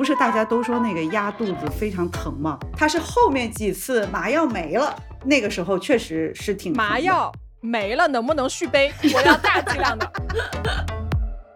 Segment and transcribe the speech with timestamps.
[0.00, 2.58] 不是大家都说那个压肚子非常疼吗？
[2.74, 4.96] 他是后面几次麻药没了，
[5.26, 7.30] 那个时候确实是挺麻药
[7.60, 8.90] 没了，能不能续杯？
[9.14, 10.10] 我要大剂量的。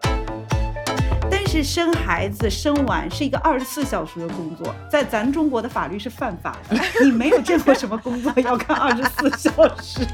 [1.27, 6.79] 但是生孩子生完是一个二十四小时的工作，在咱中国的法律是犯法的。
[7.03, 9.49] 你没有见过什么工作要干二十四小
[9.81, 10.05] 时。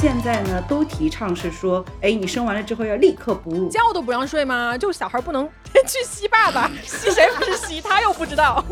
[0.00, 4.76] 现在呢，都提倡是说，哎，你生完了之后要立刻哺乳，觉都不让睡吗？
[4.78, 5.48] 就小孩不能
[5.86, 7.80] 去吸爸爸，吸谁不是吸？
[7.80, 8.64] 他又不知道。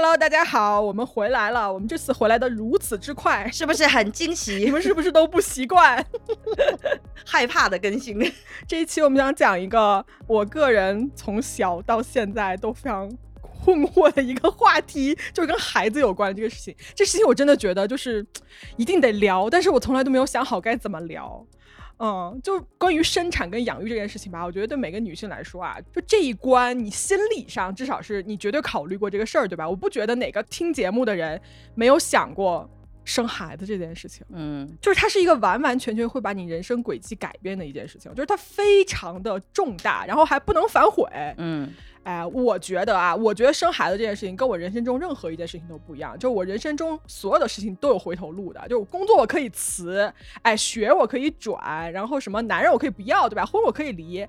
[0.00, 1.74] Hello，大家好，我们回来了。
[1.74, 4.54] 我们这次回来的如此之快，是不是很惊喜？
[4.64, 6.06] 你们是不是都不习惯？
[7.26, 8.16] 害怕的更新。
[8.64, 13.10] 这一期我们想讲一个我个人从小到现在都非常
[13.42, 16.72] 困惑的一个话题，就是跟孩子有关的这个事情。
[16.94, 18.24] 这事情我真的觉得就是
[18.76, 21.44] 一定得聊，但是我从来都没有想好该怎么聊。
[21.98, 29.68] 嗯，就关于生产跟养育这件事情吧，我觉得对每个女性来说啊，就这一关，你心理上至少是你绝对考虑过这个事儿，对吧？
[29.68, 31.40] 我不觉得哪个听节目的人
[31.74, 32.68] 没有想过
[33.04, 34.24] 生孩子这件事情。
[34.32, 41.04] 嗯，就是它是一个完完全全会把你人生轨迹改变的一件事情，就是它非常的重大，然后还不能反悔。
[41.38, 41.72] 嗯。
[42.08, 46.18] 哎，我觉得啊，我觉得生孩子这件事情跟我人生中任何一件事情都不一样。
[46.18, 48.66] 就我人生中所有的事情都有回头路的。
[48.66, 53.44] 就工作我可以辞，哎，学我可以转，然后什么男人我可以不要，对吧？
[53.44, 54.26] 婚我可以离，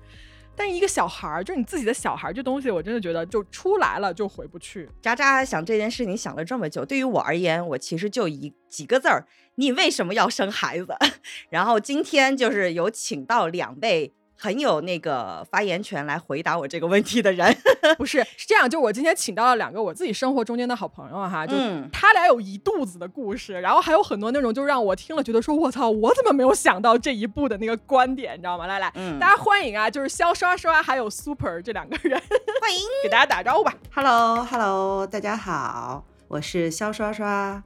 [0.54, 4.86] 但是一个小孩儿，就是你自己的小孩儿，这东西我真的觉得就出来了就回不去。
[5.00, 10.94] 渣渣想这件事情想了这么久，对于我而言，我其实就一几个字儿：你为什么要生孩子？
[11.48, 14.12] 然后今天就是有请到两位。
[14.40, 17.54] 很有那个发言权来回答我这个问题的人，
[17.98, 21.52] 不是是这样，就我今天请到了两个我自己生活中间的好朋友哈，就
[21.92, 28.66] 他俩有一肚子的故事，然后还有很多那种就让我听了觉得说我操，我怎么没有想到这一步的那个观点，你知道吗？
[28.66, 28.90] 来来，
[29.20, 32.18] 大家欢迎啊，就是肖刷刷还有 Super 这两个人，
[32.62, 37.62] 欢迎 给大家打招呼吧，Hello Hello，大家好，我是肖刷刷。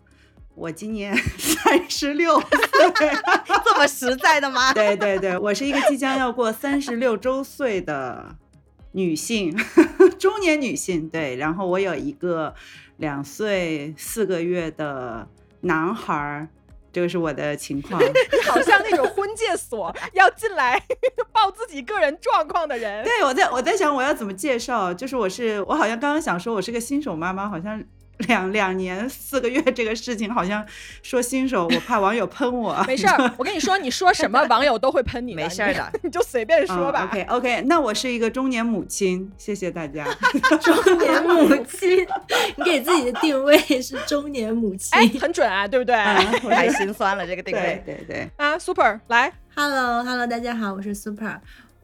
[0.54, 2.48] 我今年 三十六岁，
[3.64, 4.72] 这么实在的吗？
[4.74, 8.36] 对对对，我是一个即将要过三十六周岁的
[8.92, 9.54] 女性，
[10.18, 11.08] 中年女性。
[11.08, 12.54] 对，然后我有一个
[12.98, 15.28] 两岁四个月的
[15.62, 16.48] 男孩儿，
[16.92, 18.00] 这个是我的情况。
[18.00, 18.06] 你
[18.48, 20.80] 好像那种婚介所要进来
[21.32, 23.04] 报自己个人状况的人。
[23.04, 27.82] 对，我在我在想我要怎么介绍，就是我是我好像刚刚想说我是个新手妈妈，好像。
[28.28, 30.64] 两两年四个月这个事情，好像
[31.02, 32.80] 说新手，我怕网友喷我。
[32.86, 37.08] 没事儿，我跟你说，你说什么网友都会喷你，没事儿的，你就随便说吧。
[37.10, 40.06] OK OK，那我是一个中年母亲，谢谢大家。
[40.62, 42.06] 中年母亲，
[42.56, 45.94] 你给自己的定位是中年母亲，哎，很准啊，对不对？
[46.48, 47.82] 太心酸了，这个定位。
[47.84, 48.30] 对对对。
[48.36, 51.40] 啊，Super，来，Hello Hello，大家好，我是 Super，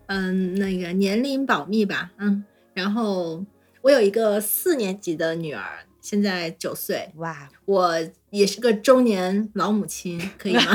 [0.07, 3.45] 嗯，那个年龄保密吧，嗯，然后
[3.83, 5.63] 我有一个四年级的女儿。
[6.11, 7.49] 现在九岁，哇！
[7.67, 7.95] 我
[8.31, 10.63] 也是个中年老母亲， 可以吗？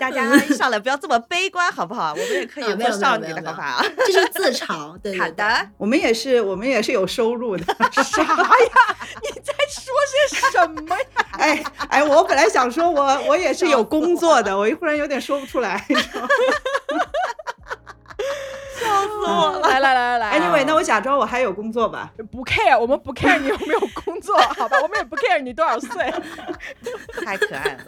[0.00, 2.12] 大家上来不要这么悲观，好不好？
[2.12, 4.96] 我们也可以做少女的方法啊，这是自嘲。
[5.04, 7.64] 对，好的，我们也是，我们也是有收入的。
[7.92, 8.36] 啥呀？
[9.22, 10.16] 你在说些
[10.52, 11.04] 什么呀？
[11.32, 15.86] 哎哎，我本来想说，我我也是有工作的，我一忽然有点说不出来。
[18.84, 19.60] 笑死我了！
[19.60, 22.12] 来来来来来，Anyway，那我假装我还有工作吧。
[22.30, 24.76] 不 care，我们不 care 你有没有工作，好吧？
[24.82, 26.12] 我们也不 care 你多少岁。
[27.24, 27.78] 太可爱了。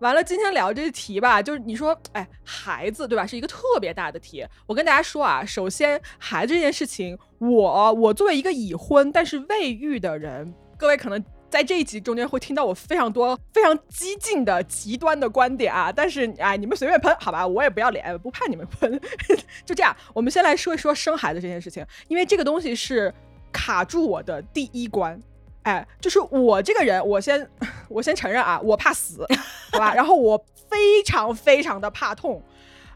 [0.00, 4.44] 完了，今天聊这题吧，就是你说，哎，孩子对吧，是一个特别大的题。
[4.66, 11.24] 我跟大家说啊，首先孩子这件事情，我我作为一个已婚但是未育的人，各位可能。
[11.52, 18.98] 在这一集中间会听到我非常多非常激进的极端的观点啊，但是哎，你们随便喷好吧，我也不要脸，不怕你们喷。
[19.66, 23.12] 就这样，我们先来说一说生孩子这件事情，因为这个东西是
[23.52, 25.20] 卡住我的第一关。
[25.64, 27.46] 哎，就是我这个人，我先
[27.90, 29.26] 我先承认啊，我怕死，
[29.72, 32.42] 好吧，然后我非常非常的怕痛。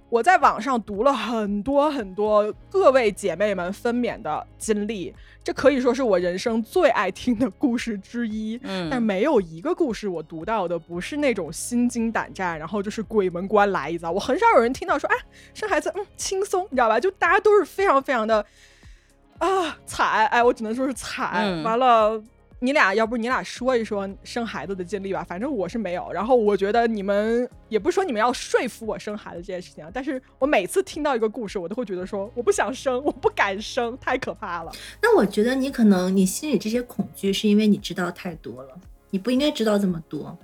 [0.08, 5.14] 我在网上读了很多很多各位姐妹们分娩的经历，
[5.46, 8.58] 这可以说是我人生最爱听的故事之一。
[8.64, 14.10] 嗯，但没有一个故事我读到的不是那种心惊胆战，然后就是鬼门关来一遭。
[14.10, 15.16] 我很少有人听到说，哎，
[15.54, 16.98] 生孩子嗯轻松，你知道吧？
[16.98, 18.44] 就大家都是非常非常的
[19.38, 21.62] 啊惨，哎，我只能说是惨。
[21.62, 22.20] 完了。
[22.58, 26.10] 你俩要不你俩说一说生孩子的经历吧，反正我是没有。
[26.10, 34.72] 然后我觉得你们也不是说你们要说服我生孩子这件事情啊，但是我每次听到一个故事，我都会觉得说我不想生，我不敢生，太可怕了。
[35.02, 38.74] 那我觉得你可能你心里这些恐惧是因为你知道太多了，
[39.10, 40.36] 你不应该知道这么多。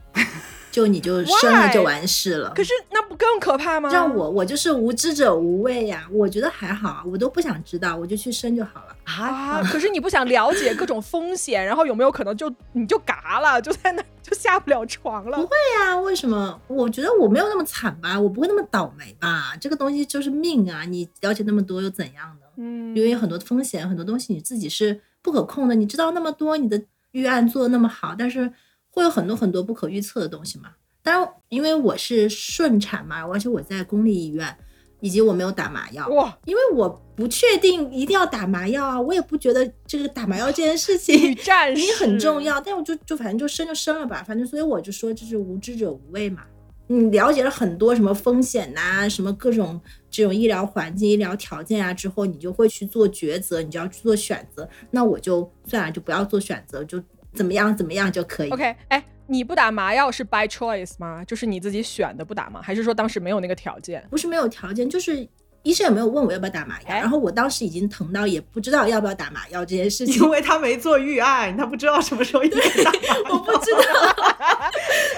[0.72, 2.50] 就你就生了就完事了。
[2.56, 3.90] 可是那不更可怕吗？
[3.92, 9.62] 让我我就是无知者无畏呀，我觉得还好，我都不想知道，我就去生就好了啊。
[9.62, 15.36] 可是你不想了解各种风险，然后有没有可能就你就嘎了，就在那就下不了床了？
[15.36, 16.58] 不会呀，为什么？
[16.68, 19.54] 我觉得我没有那么惨吧，我不会那么倒霉吧？
[19.60, 22.46] 这个东西就是命啊，你了解那么多又怎样呢？
[22.56, 25.74] 嗯，因为很多风险，很多东西你自己是不可控的。
[25.74, 28.50] 你知道那么多，你的预案做的那么好，但是。
[28.94, 30.70] 会有很多很多不可预测的东西嘛？
[31.02, 34.56] 当然，因为我是顺产嘛，而且我在公立医院，
[35.00, 36.06] 以及我没有打麻药。
[36.10, 36.38] 哇！
[36.44, 42.60] 因为我不确定一定要打麻药啊，我也不觉得这个打麻药这件事情女战士很重要。
[42.60, 46.44] 但我就就反正就生就生了吧，反正所以我就说这是无知者无畏嘛。
[46.86, 54.68] 你了解了很多什么风险呐，什么各种这种医疗环境、医疗条件啊之后，你就会去做抉择，你就要去做选择。
[54.90, 57.02] 那我就算了，就不要做选择，就。
[57.34, 57.76] 怎么样？
[57.76, 61.24] 怎么样就可以？OK，哎，你不打麻药是 by choice 吗？
[61.24, 62.60] 就是你自己选的不打吗？
[62.62, 64.04] 还是说当时没有那个条件？
[64.10, 65.26] 不是没有条件，就是
[65.62, 66.88] 医生也没有问我要不要打麻药。
[66.88, 72.92] 然后我当时已经疼到也不知道要不要打麻药这件事情， 因为他没做预案，他不知道什么时候应该打。
[73.30, 73.78] 我不知道，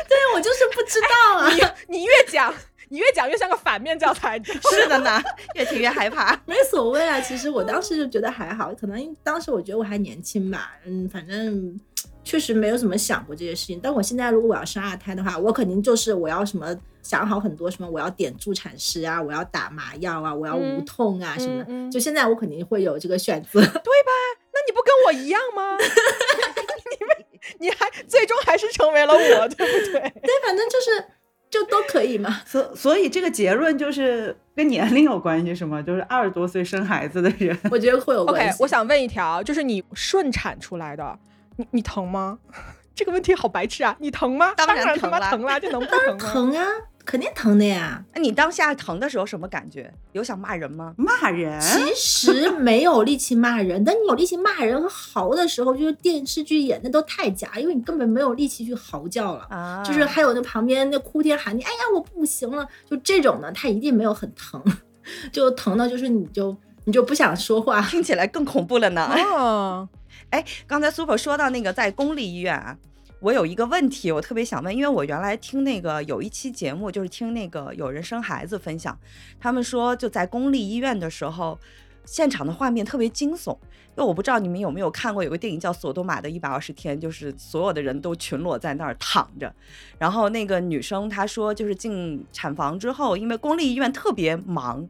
[0.08, 1.50] 对我就是不知道啊。
[1.88, 2.52] 你你越讲。
[2.88, 5.20] 你越讲越像个反面教材，是的呢，
[5.56, 6.38] 越听越害怕。
[6.46, 11.78] 没所谓啊，其实我当时就觉得还好，可能当时我觉得我还年轻吧，嗯，反正
[12.22, 13.81] 确实没有怎么想过这些事情。
[13.82, 21.90] 但我现在如果我要生二胎的话，我肯定就是我要什么想好很多什么，我要点助产师啊，我要打麻药啊，我要无痛啊什么的。
[21.90, 24.12] 就现在我肯定会有这个选择，对吧？
[24.52, 25.76] 那你不跟我一样吗？
[25.81, 27.16] 你们
[27.58, 30.00] 你还最终还是成为了我，对不对？
[30.00, 31.04] 对，反正就是。
[31.50, 35.81] 就都可以嘛， 所所以这个结论就是跟年龄有关系，是吗？
[35.82, 38.56] 就是二十多岁生孩子的人， 我觉得会有关系。
[38.62, 41.19] 我想问一条，就是你顺产出来的，
[41.56, 42.38] 你你疼吗？
[42.94, 43.96] 这个问题好白痴啊！
[43.99, 44.52] 你疼吗？
[44.56, 46.32] 当然疼了，疼了就能不疼吗？
[46.32, 46.64] 疼啊！
[47.04, 48.02] 肯定疼的呀！
[48.14, 49.92] 那你当下疼的时候什么感觉？
[50.12, 50.94] 有想骂人吗？
[50.96, 51.60] 骂人？
[51.60, 59.46] 其实没有力气骂人， 但你有力气骂人和嚎的时候，就是电视剧演的都太假，因为你根本没有力气去嚎叫了。
[59.50, 59.82] 啊！
[59.84, 64.62] 就是还有那旁边那哭天喊地，哎呀我不行了，就这种呢，他一定没有很疼，
[65.30, 69.06] 就疼的就是你就你就不想说话，听起来更恐怖了呢。
[69.34, 69.88] 哦，
[70.30, 72.76] 哎，刚才 Super 说到那个在公立医院啊。
[73.24, 78.98] 我有一个问题，我特别想问，因为我原来听那个有一期节目，就是听那个有人生孩子分享，
[79.40, 81.58] 他们说就在公立医院的时候，
[82.04, 83.56] 现场的画面特别惊悚。
[83.96, 89.54] 因为我不知道你们有没有看过有个电影叫《索多玛的一百二十天》，就是所有的人都群裸在那儿躺着，
[89.98, 94.84] 然后那个女生她说，就是进产房之后，因为公立医院特别忙，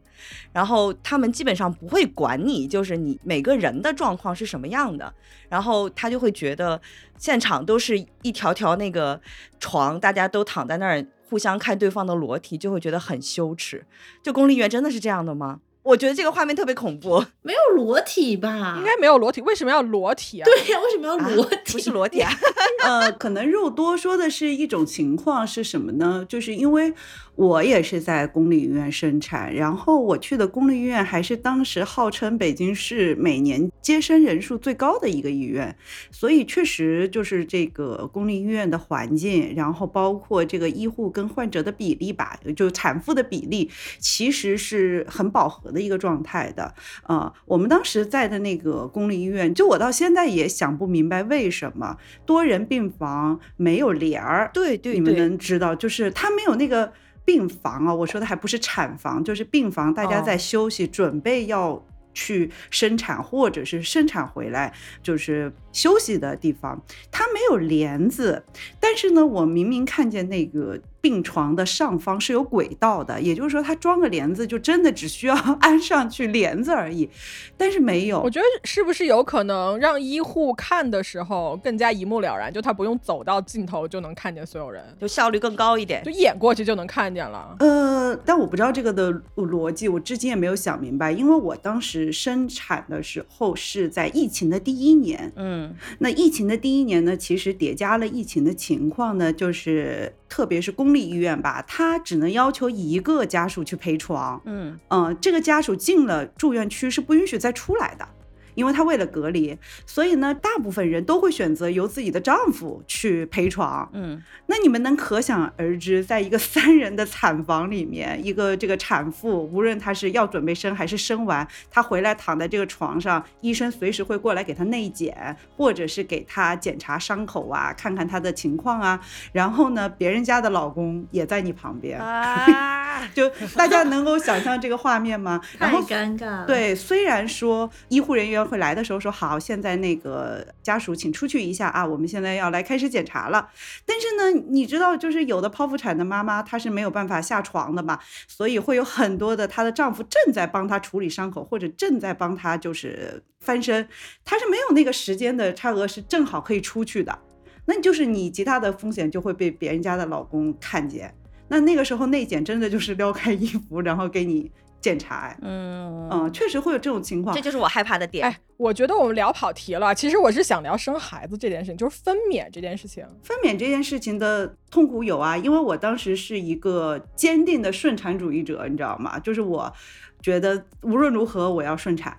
[0.51, 5.13] 然后他们基本上不会管你，就是你每个人的状况是什么样的，
[5.49, 6.81] 然后她就会觉得
[7.19, 9.21] 现场都是一条条那个
[9.59, 13.85] 床，大家都躺在那儿互相看对方的裸体，就会觉得很羞耻。
[14.23, 15.59] 就公立医院真的是这样的吗？
[15.85, 18.75] 我觉得这个画面特别恐怖，没有裸体吧？
[18.79, 20.45] 应该没有裸体，为什么要裸体啊？
[20.45, 21.73] 对呀，为什么要裸体？
[21.73, 22.31] 不是裸体啊。
[22.83, 26.25] 呃，可能肉多说的是一种情况是什么呢？
[26.27, 26.93] 就是因为。
[27.35, 35.75] 我也是在公立医院生产，然后我去的公立医院还是当时号称北京市每年接生人数最高的一个医院，
[36.11, 46.73] 所以确实就是这个公立医院的环境，然后包括这个医护跟患者的比例吧，就产妇的比例其实是很饱和的一个状态的。
[47.03, 54.49] 呃，我们当时在的那个公立医院，就我到现在也想不明白为什么多人病房没有帘儿。
[54.53, 56.93] 对对，你们能知道，就是他没有那个。
[57.25, 68.45] 病房啊，我说的还不是产房，就是病房，大家在休息，准备要去生产，或者是生产回来，就是休息的地方，它没有帘子，
[68.79, 70.79] 但是呢，我明明看见那个。
[71.05, 77.07] 病床的上方是有轨道的，也就是说，它装个帘子就真的只需要 安上去帘子而已，
[77.55, 78.19] 但是没有。
[78.21, 87.55] 我觉得是不是有可能让医护看的时候更加一目了然，就他不用走到尽头就能看见所有人，就效率更高一点，就一眼过去就能看见了。
[87.59, 100.94] 呃，但我不知道这个的逻辑，我至今也没有想明白，因为我当时生产的时候是在疫情的第一年，嗯，那疫情的第一年呢，其实叠加了疫情的情况呢，就是特别是公。
[100.95, 104.41] 立医院吧，他只能要求一个家属去陪床。
[104.45, 108.07] 嗯嗯，这个家属进了住院区是不允许再出来的，
[108.55, 113.89] 因为她为了隔离，所以呢，大部分人都会选择由自己的丈夫去陪床。
[113.93, 128.99] 嗯，那你们能可想而知，在一个 三人的产房里面，一个这个产妇，无论她是要准备生还是生完，她回来躺在这个床上，医生随时会过来给她内检，或者是给她检查伤口啊，看看她的情况啊。
[129.31, 135.41] 然后呢，别人家的老公也在你旁边，啊， 就大家能够想象这个画面吗？
[135.59, 143.49] 然太后尴尬。，对，虽然说医护人员会来的时候说好，现在那个家属请出去一下啊，我们现在要来开始检查了。
[143.85, 153.87] 但是呢，你知道，就是有的剖腹产的妈妈她是没有办法下床的嘛，所以会有很多的她的丈夫正在帮她处理伤口，或者正在帮她就是翻身，
[154.23, 157.17] 她是没有那个时间的差额是正好可以出去的。
[157.65, 161.13] 那就是你极大的风险就会被别人家的老公看见。
[161.47, 164.51] 那那个时候内检真的就是撩开衣服，然后给你
[164.85, 167.41] 检查，哎嗯嗯，确实会有这种情况这。
[167.41, 168.23] 就是我害怕的点。
[168.23, 169.95] 哎，我觉得我们聊跑题了。
[169.95, 173.03] 其实我是想聊生孩子这件事情，就是分娩这件事情。
[173.23, 179.17] 分娩这件事情的痛苦有啊，因为我当时是一个坚定的顺产主义者，你知道吗？
[179.17, 179.73] 就是我
[180.21, 182.15] 觉得无论如何我要顺产，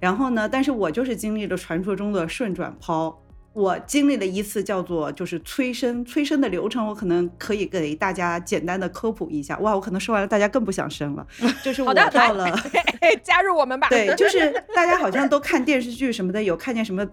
[0.00, 3.14] 然后呢，但是我就是经历了传说中的顺转剖。
[3.56, 9.58] 我经历了一次叫做就是催生，催生的流程，我可能可以给大家简单的科普一下。
[9.60, 11.26] 哇，我可能说完了，大家更不想生了。
[11.64, 12.44] 就是我到了，
[13.00, 13.88] 来加入我们吧。
[13.88, 17.06] 对，就是大家好像都看电视剧什么的，有看见什么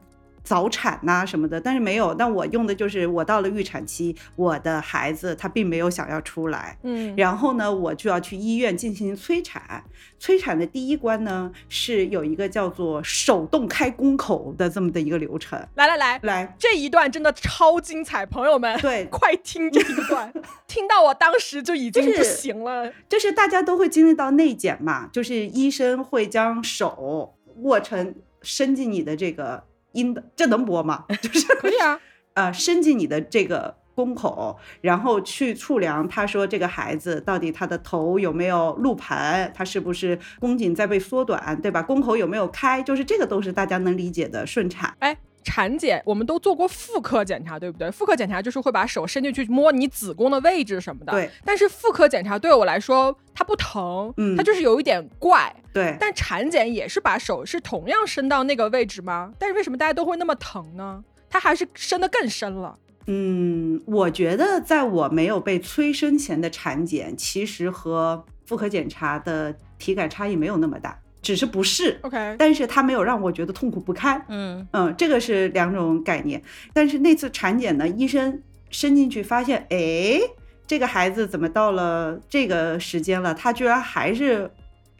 [0.43, 2.13] 早产呐、什么的，但是没有。
[2.13, 9.83] 但我用的就是我到了预产期，我的孩子他并没有想要出来，嗯，然后呢，我就要去医院进行催产。
[10.19, 15.59] 催产的第一关呢，是有一个叫做手动开宫口的这么的一个流程。
[15.75, 20.31] 来来来，来，这一段真的超精彩，朋友们，对快听这一段，
[20.67, 22.91] 听到我当时就已经不行了。
[23.09, 31.05] 就是大家都会经历到内检嘛，就是医生会将手握成伸进你的这个阴的，这能播吗？
[31.21, 32.00] 就是可以啊，
[32.35, 41.81] 呃伸进你的这个宫口，然后去触量，他说这个孩子到底他的头有没有露盘，他是不是宫颈在被缩短，对吧？
[41.81, 44.93] 宫口有没有开，就是这个都是大家能理解的顺产。
[45.00, 45.17] 哎。
[45.43, 47.91] 产检我们都做过妇科检查，对不对？
[47.91, 51.12] 妇科检查就是会把手伸进去摸你子宫的位置什么的。
[51.12, 51.29] 对。
[51.45, 55.55] 但是妇科检查对我来说它不疼，嗯它就是有一点怪。
[55.73, 59.33] 对，但产检也是把手是同样伸到那个位置吗？
[59.38, 61.03] 但是为什么大家都会那么疼呢？
[61.29, 62.77] 它还是伸得更深了。
[63.07, 71.98] 嗯，我觉得在我没有被催生前的产检，其实和妇科检查的体感差异没有那么大，只是不适。
[72.01, 74.24] OK，但是它没有让我觉得痛苦不堪。
[74.27, 76.39] 嗯嗯，这个是两种概念。
[76.74, 80.20] 但是那次产检呢，医生伸进去发现，哎，
[80.68, 84.51] 这个孩子怎么到了这个时间了，他居然还是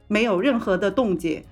[0.08, 1.44] 没有任何的动静。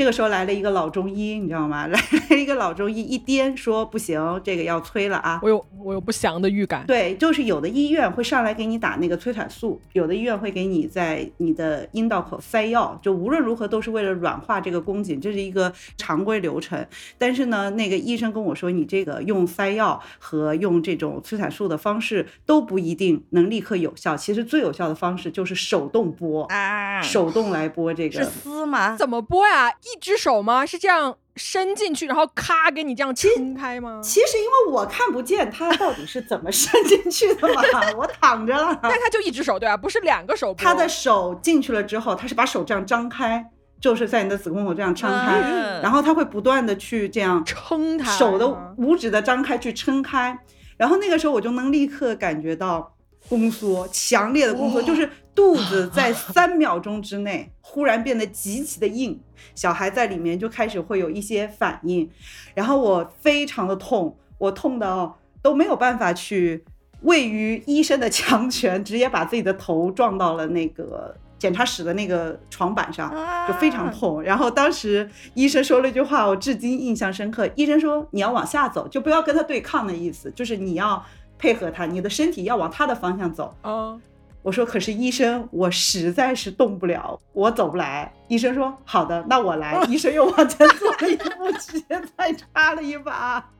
[0.00, 1.84] 这个时候来了一个老中医，你知道吗？
[1.92, 5.38] 来了一个老中医，一颠说不行，这个要催了啊。
[5.42, 6.86] 我有我有不祥的预感。
[6.86, 16.82] 对，就是有的医院会上来给你打那个催产素，有的医院会给你在你的阴道口塞药，就无论如何都是为了软化这个宫颈，这是一个常规流程。
[17.18, 24.16] 但是呢，那个医生跟我说，你这个用塞药和用这种催产素的方式都不一定能立刻有效。
[24.16, 28.24] 其实最有效的方式就是手动拨，啊，手动来拨这是个。
[28.24, 28.96] 丝吗？
[28.96, 29.70] 怎么拨呀？
[29.94, 30.64] 一只手吗？
[30.66, 34.00] 是这样伸进去，然后咔给你这样撑开吗？
[34.02, 37.62] 其实因为我看不见他到底是怎么伸进去的嘛，
[37.96, 38.78] 我躺着了。
[38.82, 39.76] 但他就一只手对吧？
[39.76, 40.54] 不是两个手。
[40.54, 43.44] 他的手进去了之后，他是把手这样张开，
[43.80, 50.38] 就是在你的子宫口这样张开，嗯然后他会不断的去这样撑它，手的五指的张开去撑开，
[50.76, 52.94] 然后那个时候我就能立刻感觉到
[53.28, 59.18] 宫缩，强烈的宫缩，就是肚子在三秒钟之内忽然变得极其的硬，
[59.54, 62.08] 小孩在里面就开始会有一些反应，
[62.54, 66.64] 然后我非常的痛，我痛到都没有办法去
[67.02, 73.10] 位于医生的强权，直接把自己的头撞到了那个检查室的那个床板上，
[73.48, 74.20] 就非常痛。
[74.22, 77.48] 然后当时医生说了一句话，我至今印象深刻。
[77.54, 81.02] 医生说你要往下走，就不要跟他对抗的意思，就是你要
[81.38, 83.54] 配合他，你的身体要往他的方向走。
[83.62, 83.98] 嗯，
[84.42, 88.12] 我说可是医生，我实在是动不了，我走不来。
[88.28, 89.82] 医生说好的，那我来。
[89.88, 93.50] 医生又往前走了一步， 直接再插了一把。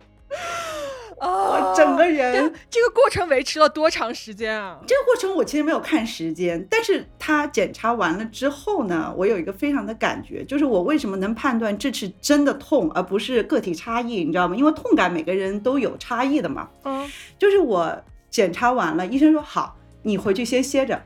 [1.18, 4.78] 我哦整个人这这个过程维持了多长时间啊？
[4.86, 14.56] 这个过程我其实没有看时间，但是他检查完了之后呢，我有一个非常的感觉，就是我为什么能判断这是真的痛，而不是个体差异，你知道吗？
[14.56, 16.68] 因为痛感每个人都有差异的嘛。
[16.84, 17.94] 嗯，就是我
[18.30, 21.02] 检查完了，医生说好，你回去先歇着。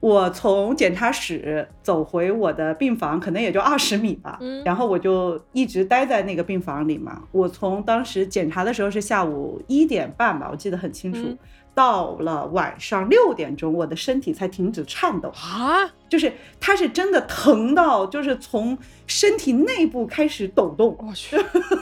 [0.00, 4.38] 我从检查室走回我的病房，可能也就二十米吧。
[4.40, 7.22] 嗯然后我就一直待在那个病房里嘛。
[7.32, 11.20] 我从当时检查的时候是下午一点半吧，我记得很清楚。
[11.20, 11.38] 嗯
[11.72, 18.76] 到了晚上六点钟，我的身体才停止颤抖，啊，就是它是真的疼到，就是从
[19.06, 20.96] 身体内部开始抖动。
[20.98, 21.36] 我去，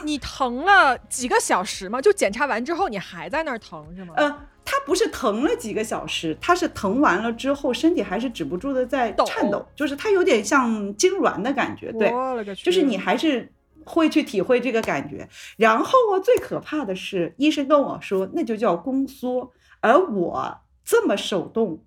[0.05, 1.99] 你疼了几个小时吗？
[1.99, 4.13] 就检查完之后你还在那儿疼是吗？
[4.15, 4.39] 呃，
[4.71, 11.91] 它不是疼了几个小时，它是疼完了之后，身体还是止不住的在颤抖，就是它有点像痉挛的感觉。
[11.93, 12.13] 对，
[12.53, 13.51] 就是你还是
[13.83, 15.27] 会去体会这个感觉。
[15.57, 21.83] 然后啊，最可怕的是，医生跟我说那就叫宫缩，而我这么手动，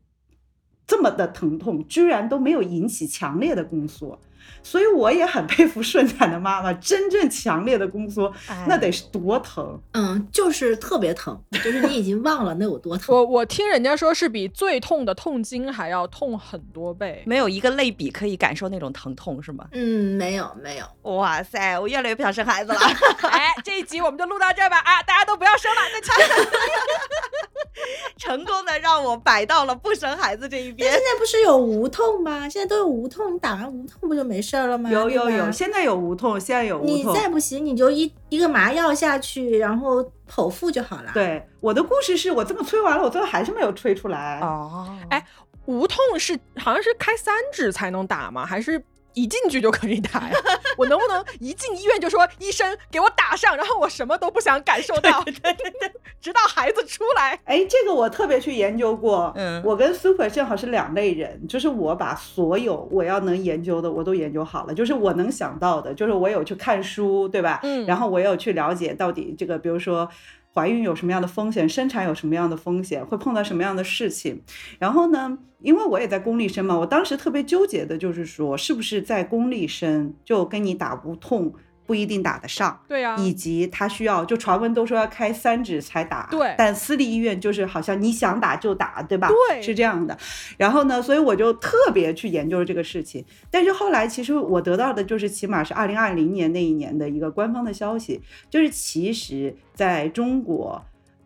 [0.84, 4.20] 这么的疼痛，居然都没有引起强烈的宫缩。
[4.62, 8.32] 所以我也很佩服顺产的妈妈，真正强烈的宫缩，
[8.66, 9.80] 那得是多疼。
[9.92, 13.14] 嗯，就是特别疼，就是你已经忘了那有多疼。
[13.14, 17.22] 我我听人家说是比最痛的痛经还要痛很多倍。
[17.26, 19.66] 没有一个类比可以感受那种疼痛是吗？
[19.72, 22.78] 嗯，没有没有，哇塞，我越来越不想生孩子了。
[23.28, 26.48] 哎，这一集我们就录到这儿吧啊，大家都不要生了，再见。
[28.16, 31.00] 成功的让我摆到了不生孩子这一边现。
[31.00, 32.48] 在不是有无痛吗？
[32.48, 34.90] 现在都有无痛，你打完无痛不就没事儿了吗？
[34.90, 37.04] 有有有，现在有无痛，现在有无痛你。
[37.14, 44.38] 再不行，你就一一个麻药下去，然后剖腹就好了。，对，我的故事是我这么吹完了，我最后还是没有吹出来。
[44.40, 45.26] 哦，哎
[45.66, 48.44] 无痛是好像是开三指才能打吗？
[48.44, 48.82] 还是
[49.14, 50.36] 一进去就可以打呀？
[50.76, 55.24] 我能不能一进医院就说医生给我打上，然后我什么都不想感受到，
[56.20, 57.38] 直到孩子出来？
[57.44, 59.32] 哎，这个我特别去研究过。
[59.36, 67.60] 嗯我跟 Super 正好是两类人，就是我把所有我要能研究的我都研究好了，就是我能想到的，就是我有去看书，对吧？
[67.62, 70.08] 嗯然后我有去了解到底这个，比如说。
[70.54, 71.68] 怀孕有什么样的风险？
[71.68, 73.04] 生产有什么样的风险？
[73.04, 74.42] 会碰到什么样的事情？
[74.78, 81.54] 然后呢，因为我也在公立生嘛，我当时特别纠结的就是说，是不是在公立生就跟你打无痛
[81.86, 82.80] 不一定打得上？
[82.88, 89.28] 对呀、以及他需要，就传闻都说要开三指才打，对但私立医院就是好像你想打就打，对吧？
[89.48, 90.16] 对是这样的。
[90.56, 93.24] 然后呢，所以我就特别去研究了这个事情。
[93.50, 100.82] 但是后来，其实我得到的就是，起码是二零二零年那一年的一个官方的消息，就是其实在中国。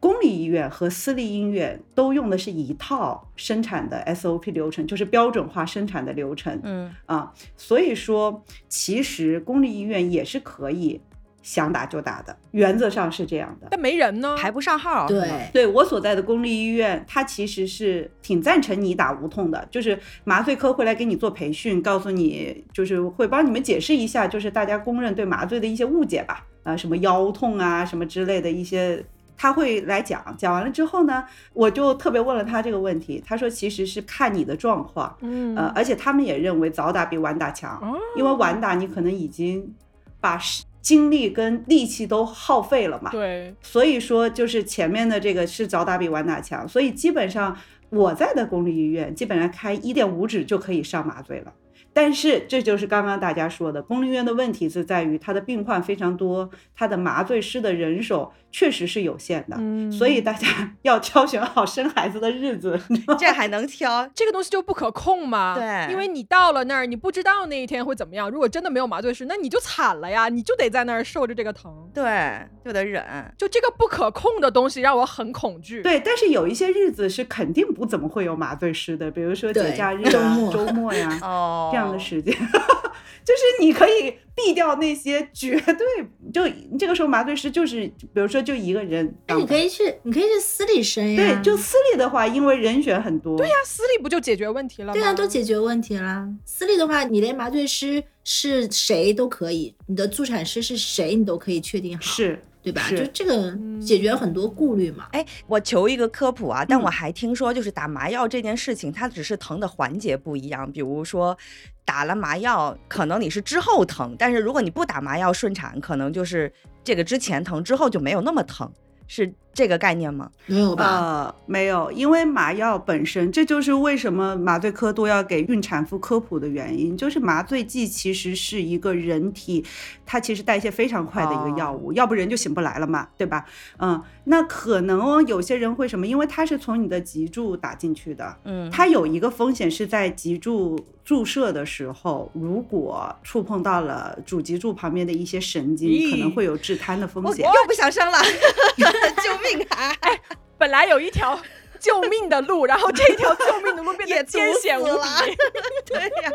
[0.06, 6.60] 公立医院和私立医院都用的是一套生产的 SOP 流程，就是标准化生产的流程。
[6.62, 11.00] 嗯，啊，所以说其实公立医院也是可以
[11.42, 13.66] 想打就打的，原则上是这样的。
[13.73, 14.36] 但没人呢。
[14.38, 15.08] 排不上号。
[15.08, 29.04] 对，对我所在的公立医院，它其实是挺赞成你打无痛的，就是麻醉科会来给你做培训，告诉你，就是会帮你们解释一下，就是大家公认对麻醉的一些误解吧，啊，什么腰痛啊，什么之类的一些。
[29.36, 39.75] 他会来讲，讲完了之后呢，我就特别问了他这个问题，他说其实是看你的状况，嗯呃，而且他们也认为早打比晚打强，哦因为晚打你可能已经
[40.20, 43.10] 把时精力跟力气都耗费了嘛。
[43.10, 47.56] 对，所以说就是前面的这个是早打比晚打强，所以基本上
[47.90, 51.52] 我在的公立医院基本上开一点五指就可以上麻醉了。
[51.92, 60.47] 但是这就是刚刚大家说的，公立医院的问题是在于它的病患非常多，它的麻醉师的人手确实是有限的，嗯所以大家
[60.80, 62.80] 要挑选好生孩子的日子。
[63.19, 64.08] 这还能挑？
[64.14, 65.54] 这个东西就不可控嘛。
[65.54, 68.30] 对因为你到了那儿，你不知道那一天会怎么样。
[68.30, 71.71] 如果真的没有麻醉师，那你就惨了呀，你就得在那儿受着这个疼。
[71.92, 73.04] 对，就得忍。
[73.36, 75.82] 就这个不可控的东西让我很恐惧。
[75.82, 82.32] 对，但是有一些日子是肯定不怎么会有麻醉师的，比如说节假日啊、周末周末呀、哦，这样的时间，
[83.23, 85.86] 就是你可以避掉那些绝 对
[86.30, 86.42] 就
[86.78, 91.16] 这个时候麻醉师就是，比如说就一个人当，那你可以去，你可以去私立生呀。
[91.16, 94.92] 对，就私立的话，因为人选很多，对呀、那私立不就解决问题了吗？
[94.92, 96.28] 对啊，都解决问题了。
[96.44, 102.82] 私立的话，你连麻醉师是谁都可以，你的助产师是谁，你都可以确定好，是对吧？
[102.90, 105.06] 就这个解决很多顾虑嘛。
[105.12, 106.64] 哎，我求一个科普啊！
[106.68, 110.70] 但嗯我还听说，就是打麻药这件事情，它只是疼的环节不一样。
[110.72, 111.38] 比如说，
[111.84, 116.52] 打了麻药，可能你是之后疼，但是如果你不打麻药顺产，可能就是
[116.82, 118.68] 这个之前疼，之后就没有那么疼，
[119.06, 120.30] 是这个概念吗？
[120.45, 120.84] 没有吧？
[120.84, 129.64] 呃，没有，因为麻药本身，这就是为什么麻醉科都要给孕产妇科普的原因，就是麻醉剂其实是一个人体，
[130.04, 133.47] 它其实代谢非常快的一个药物，要不人就醒不来了嘛，对吧？
[133.78, 147.47] 嗯，那可能哦，有些人会什么，因为它是从你的脊柱打进去的，嗯，它有一个风险是在脊柱注射的时候，如果触碰到了主脊柱旁边的一些神经，可能会有致瘫的风险。
[147.47, 148.19] 我又不想生了，
[148.76, 149.93] 救命啊！
[150.59, 151.39] 本来有一条
[151.78, 155.37] 救命的路，然后这条救命的路变得 艰险无比。
[155.87, 156.30] 对呀，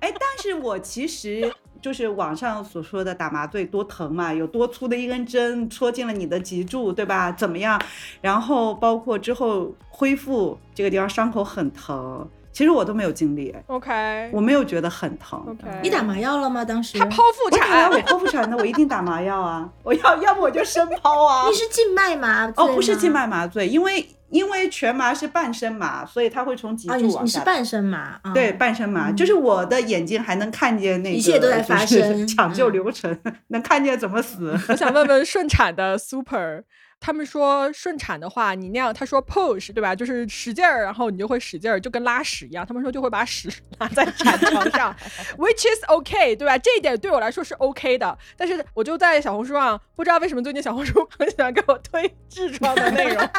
[0.00, 7.30] 哎，但是我其实就是网上所说的打麻醉多疼嘛，有多粗的一根针戳进了你的脊柱，对吧？
[7.32, 7.80] 怎么样？
[8.20, 12.28] 然后包括之后恢复这个地方伤口很疼。
[12.56, 15.38] 其实我都没有经历，OK，我没有觉得很疼。
[15.46, 16.64] OK，你打麻药了吗？
[16.64, 19.68] 当时他剖腹产，我剖腹产的，我一定打麻药啊！
[19.84, 21.46] 我要要不我就生剖啊！
[21.50, 27.20] 你是静脉麻哦，不是静脉麻醉，因为因为全麻是半身麻，所以它会从脊柱往下。
[27.24, 33.14] 你是半身麻，对，半身麻，就是我的眼睛还能看见那个，一切都在发生， 抢救流程
[33.48, 34.58] 能看见怎么死。
[34.70, 36.62] 我想问问顺产的 Super。
[36.98, 39.94] 他们说顺产的话，你那样他说 push 对吧？
[39.94, 42.66] 就是使劲儿，然后你就会使劲儿，就跟拉屎一样。
[42.66, 44.92] 他们说就会把屎 拉在产床上，
[45.38, 46.58] which is OK 对吧？
[46.58, 48.18] 这一点对我来说是 OK 的。
[48.36, 53.30] 但是我就在小红书上，不知道为什么最近小红书 很喜欢给我推痔疮的内容，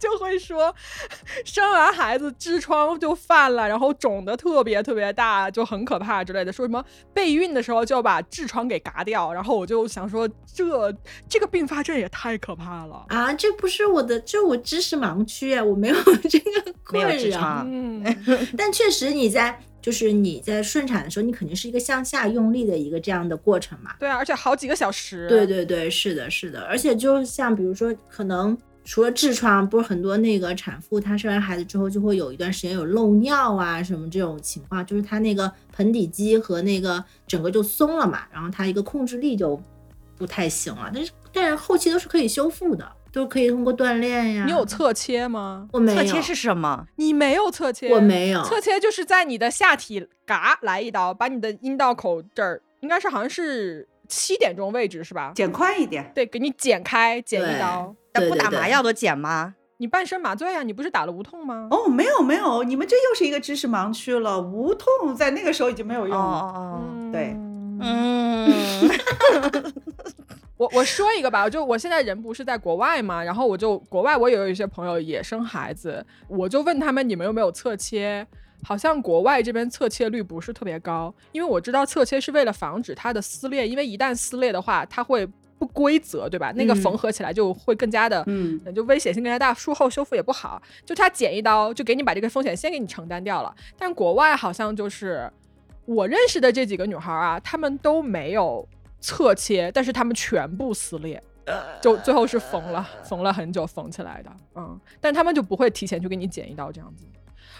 [0.00, 0.74] 就会说
[1.44, 6.52] 生完孩子痔疮就犯了，然后肿的特别特别大，就很可怕之类的。
[6.52, 10.92] 说什么备孕的时候就要把痔疮给嘎掉，然后我就想说这
[11.28, 12.85] 这个并发症也太可怕了。
[13.08, 15.96] 啊，这不是我的，这我知识盲区啊，我没有
[16.28, 17.62] 这个困扰。
[17.66, 18.02] 嗯，
[18.56, 23.92] 但确实你在，就是你在顺产的时候，你肯定是一个向下用力的一个这样的过程嘛。
[23.98, 25.28] 对啊，而且好几个小时。
[25.28, 26.62] 对对对，是的，是的。
[26.62, 39.60] 而且就像比如说，可能除了痔疮，不是很多那个产妇她生完孩子之后就会有一段时间有漏尿啊什么这种情况，就是她那个盆底肌和那个整个就松了嘛，然后她一个控制力就
[40.16, 40.90] 不太行了。
[40.92, 41.12] 但是。
[41.32, 44.44] 但是后期都是可以修复的，都可以通过锻炼呀。
[44.46, 45.68] 你有侧切吗？
[45.70, 45.98] 我没有。
[45.98, 46.86] 侧切是什么？
[46.96, 47.90] 你没有侧切？
[47.90, 48.42] 我没有。
[48.42, 55.32] 侧切就是在你的下体嘎来一刀，把你的阴道口这儿，应该是好像是七点钟位置是吧？
[55.34, 56.10] 剪快一点。
[56.14, 57.94] 对，给你剪开，剪一刀。
[58.14, 59.56] 不打麻药都剪吗？
[59.76, 60.62] 你半身麻醉啊？
[60.62, 61.68] 你不是打了无痛吗？
[61.70, 64.40] 哦，没有没有，你们这又是一个知识盲区了。
[64.40, 66.24] 无痛在那个时候已经没有用了。
[66.24, 67.10] 哦哦。
[67.12, 67.36] 对。
[67.78, 68.50] 嗯。
[70.56, 78.26] 我我说一个吧，就我现在人不是在国外嘛，然后我就国外我也有一些朋友也生孩子，我就问他们你们有没有侧切，
[78.62, 86.50] 好像国外这边侧切率不是特别高，因为我知道侧切是为了防止它的撕裂，因为一旦撕裂的话，它会不规则，对吧？
[86.56, 95.30] 那个缝合起来就会更加的，嗯，就危险性更加大，术后修复也不好，就他剪一刀就给你把这个风险先给你承担掉了，但国外好像就是
[95.84, 98.66] 我认识的这几个女孩啊，她们都没有。
[99.00, 101.22] 侧切，但是他们全部撕裂，
[101.80, 107.04] 就最后是缝了，缝了很久缝起来的，嗯，但他们就不会提前去给你剪一刀这样子。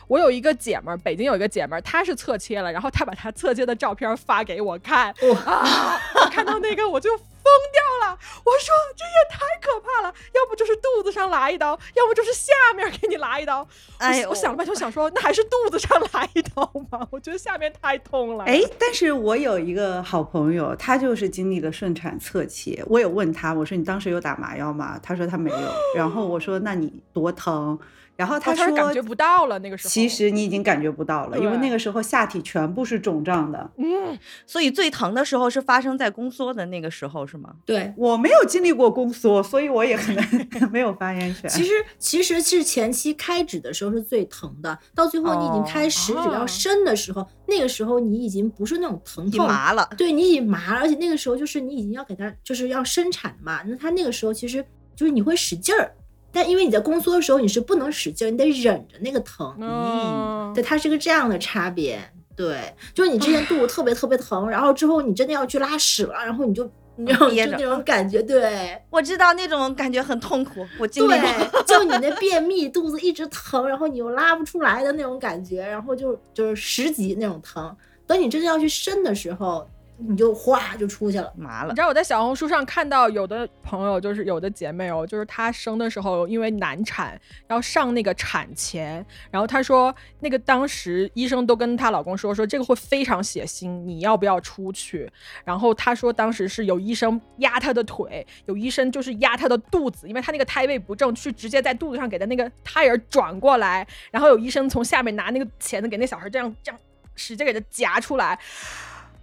[0.09, 7.11] 我有一个姐们儿，北京有一个姐们儿，她是侧切了，然后她把她侧切的照片发给我看，哇，我看到那个我就。
[7.47, 8.19] 疯掉了！
[8.45, 13.67] 我说这也太可怕了，要不就是肚子上拉一刀，要不就是下面给你拉一刀。
[13.99, 17.07] 哎，我想了半天，想说那还是肚子上拉一刀吧。
[17.13, 18.45] 我觉得下面太痛了。
[18.45, 22.83] 哎，但是我有一个好朋友，他就是经历了顺产侧切。
[22.89, 24.99] 我有问他，我说你当时有打麻药吗？
[25.01, 25.73] 他说他没有。
[25.95, 27.79] 然后我说那你多疼？
[28.17, 33.71] 然后他说感觉不到了，那个时候其实你已经感觉不到了，因为那个时候下体全部是肿胀的。
[33.77, 37.55] 嗯，所以最疼的时候是发生在宫缩的那个时候，是吗？
[37.67, 40.25] 对我没有经历过宫缩，所以我也可能
[40.73, 41.51] 没有发言权。
[41.51, 55.93] 其实其实是前期开指的时候是最疼的，到最后你已经开十指要伸的时候，那个时候你已经不是那种疼痛麻了，对你已经麻了，而且那个时候就是你已经要给他就是要生产嘛，那他那个时候其实就是你会使劲儿。
[56.37, 59.57] 但因为你在宫缩的时候，你是不能使劲，你得忍着那个疼。
[59.59, 61.99] 嗯，对，它是个这样的差别。
[62.37, 68.23] 对，就是你之前肚子特别特别疼，然后之后你真的要去拉屎了，然后你就 你就那种感觉。
[68.23, 71.63] 对，我知道那种感觉很痛苦，我经历过。
[71.67, 77.75] 就你那便秘，肚子一直疼，然后你又拉不出来的那种感觉，然后就就是十级那种疼。
[78.07, 79.67] 等你真的要去伸的时候。
[79.99, 81.71] 你就哗就出去了，麻了。
[81.71, 95.11] 你知道我在小红书上看到有的朋友，就是有的姐妹哦，就是她生的时候因为难产要上那个产钳，然后她说那个当时医生都跟她老公说说这个会非常血腥，你要不要出去？
[95.45, 106.79] 然后她说当时是有医生压她的腿，有医生就是压她的肚子，因为她那个胎位不正，去直接在肚子上给她那个胎儿转过来，然后有医生从下面拿那个钳子给那小孩这样这样
[107.15, 108.39] 使劲给他夹出来。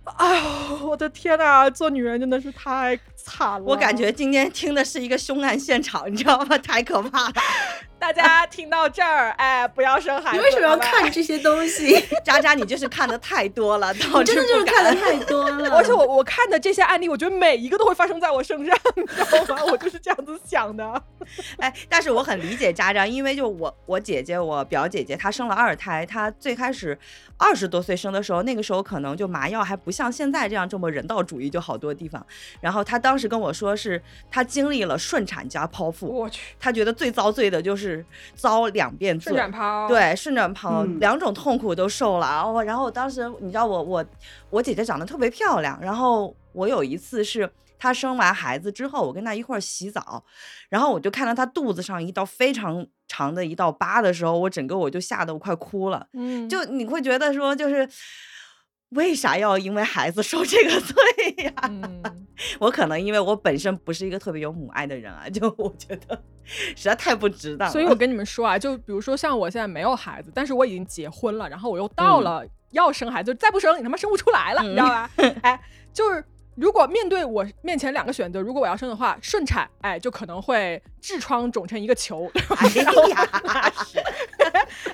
[0.04, 3.66] 哎呦，我的天哪，做女人真的是太惨了。
[3.66, 6.58] 我感觉今天听的是一个凶案现场，你知道吗？
[6.58, 7.34] 太可怕了。
[8.04, 10.38] 大家听到这儿，哎，不要生孩子。
[10.38, 12.04] 你为什么要看这些东西？
[12.22, 15.70] 渣渣，你就是看的太多了，真的就是看的太多了。
[15.76, 19.63] 而且我我看的这些案例，我觉得每一个都会发生在我身上，你知道吗？
[19.72, 21.02] 我就是这样子想的。
[21.58, 26.98] 哎，但是我很理解渣渣，因为就我我姐姐我表姐姐她生了二胎，她最开始
[27.38, 32.26] 二十多岁生的时候，那个时候可能就麻药还不像现在这样这么人道主义，就好多地方。
[32.60, 37.92] 然后她当时跟我说，是她经历了顺产加剖腹，我去，她觉得最遭罪的就是
[38.36, 39.34] 遭两遍罪，
[39.88, 42.41] 对，顺产剖两种痛苦都受了。
[42.41, 44.06] 哦，然后当时你知道我我
[44.49, 47.49] 我姐姐长得特别漂亮，然后我有一次是。
[47.79, 50.23] 她生完孩子之后，我跟她一块儿洗澡，
[50.69, 56.08] 然后我就看到她肚子上一道非常长的一道疤的时候，我整个我就吓得我快哭了。
[56.13, 57.86] 嗯，就你会觉得说，就是
[58.95, 60.95] 为啥要因为孩子受这个罪
[61.43, 61.53] 呀？
[62.60, 67.69] 我可能因为我本身不是一个特别有母爱的人啊， 就我觉得实在太不值当。
[67.69, 75.10] 所以我跟你们说啊，就比如说像我现在没有孩子，但是我已经结婚了，然后我又到了要生孩子，再不生你他妈生不出来了，你知道吧？
[75.43, 75.60] 哎，
[75.93, 76.23] 就是。
[76.56, 82.30] 如果面对我面前两个选择，如果我要生的话，顺产，哎，就可能会痔疮肿成一个球。
[82.56, 82.68] 哎
[83.10, 83.30] 呀，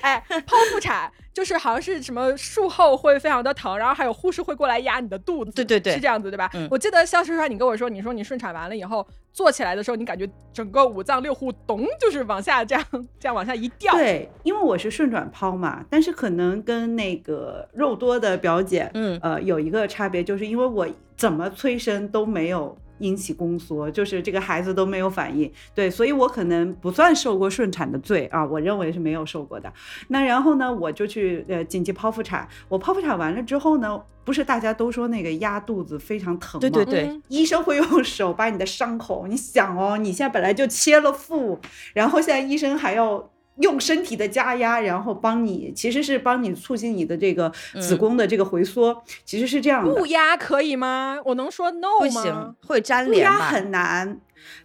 [0.00, 5.50] 哎，剖腹产就是好像是什么术后会非常的疼，然后还有护士会过来压你的肚子。
[5.52, 6.50] 对对对，是这样子对吧？
[6.70, 12.84] 我记得肖师川，你跟我说，你说你顺产完了以后坐起来的时候，你感觉整个五脏六腑咚就是往下这样
[13.20, 13.92] 这样往下一掉。
[13.94, 20.88] 对，因为我是顺转剖嘛，但是可能跟那个肉多的表姐，嗯呃有一个差别，就是因为我。
[21.20, 25.52] 怎么催生都没有引起宫缩，就是这个孩子都没有反应。
[25.74, 29.70] 对，所以我可能不算受过顺产的罪啊，我认为是没有受过的。
[30.08, 32.48] 那然后呢，我就去呃紧急剖腹产。
[32.70, 36.60] 我剖腹产完了之后呢，不是大家都说那个压肚子非常疼吗？
[36.60, 41.60] 对对对，医生会用手把你的伤口，你想哦，你现在本来就切了腹，
[41.92, 43.30] 然后现在医生还要。
[43.56, 49.94] 用身体的加压，然后帮你，其实是帮你促进你的这个子宫的这个回缩，其实是这样的。
[49.94, 51.18] 不压可以吗？
[51.24, 51.98] 我能说 no 吗？
[52.00, 53.14] 不行，会粘连？
[53.14, 54.20] 不压很难。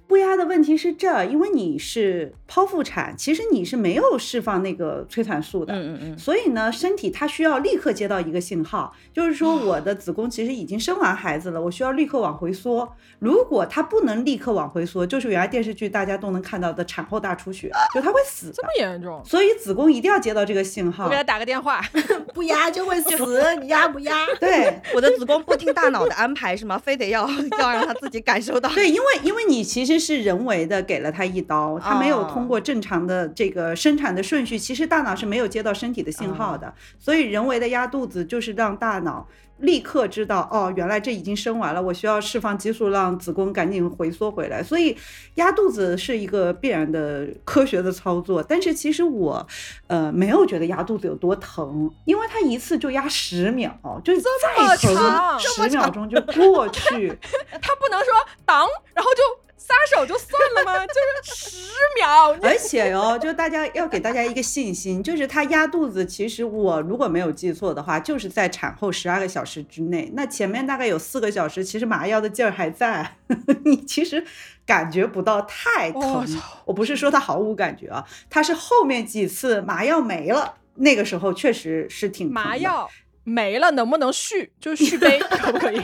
[0.08, 12.96] 不压的问题是这，因为你是剖腹产，其实你是没有释放那个催产素的，嗯嗯嗯，所以呢，身体它需要立刻接到一个信号，就是说我的子宫其实已经生完孩子了，我需要立刻往回缩。
[13.20, 18.52] 如果它不能立刻往回缩，就是原来电视剧大家都能看到的产后大出血，就它会死。
[18.56, 19.22] 这么严重？
[19.26, 21.06] 所以子宫一定要接到这个信号。
[21.06, 21.82] 我给他打个电话，
[22.34, 24.26] 不压就会死，你压不压？
[24.40, 26.78] 对， 我的子宫不听大脑的安排是吗？
[26.78, 27.28] 非得要
[27.60, 28.70] 要让他自己感受到？
[28.70, 30.86] 对，因为因为你其实是人为的。
[30.86, 39.28] 给了他一刀，他没有通过正常的这个生产的顺序，其实大脑是没有接到身体的信号的，所以人为的压肚子就是让大脑。
[39.60, 44.62] 立刻知道哦，原来这已经生完了，我需要释放激素让子宫赶紧回缩回来。
[44.62, 44.96] 所以
[45.36, 48.44] 压肚子是一个必然的科学的操作。
[48.44, 49.48] 但是其实我，
[49.88, 53.72] 呃，没有觉得压肚子有多疼，因为它一次就压十秒，
[54.04, 57.08] 就是这么长，十秒钟就过去。
[57.62, 58.14] 他不能说
[58.46, 59.45] 挡，然后就。
[59.66, 60.86] 撒手就算了吗？
[60.86, 60.94] 就
[61.26, 61.58] 是十
[62.00, 70.12] 秒，而且哦，就大家要给大家一个信心，就是他压肚子，其实我如果没有记错的话，就是在产后十二个小时之内。
[70.14, 73.18] 那前面大概有四个小时，其实麻药的劲儿还在，
[73.66, 74.24] 你其实
[74.66, 76.28] 感觉不到太疼。
[76.66, 82.88] 我不是说他毫无感觉啊，他是后面几次麻药没了，那个时候确实是挺麻药。
[83.28, 84.52] 没了，能不能续？
[84.60, 85.80] 就是续杯， 可不可以？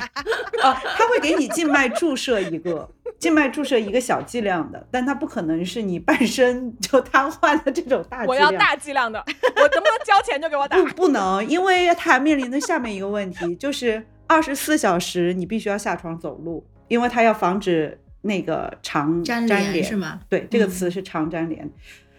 [0.61, 2.87] 啊，他会给你静脉注射一个，
[3.21, 8.27] 静脉注射一个小剂量的，但它不可能是你半身 就瘫痪的这种大剂量。
[8.27, 10.75] 我要大剂量的，我能不能交钱就给我打？
[10.77, 20.19] 不，不能，因为它面临的下面一个问题就是二十四小时你必须要下床走路，因为它要防止那个肠粘连是吗？
[20.27, 21.69] 对，这个词是肠粘连。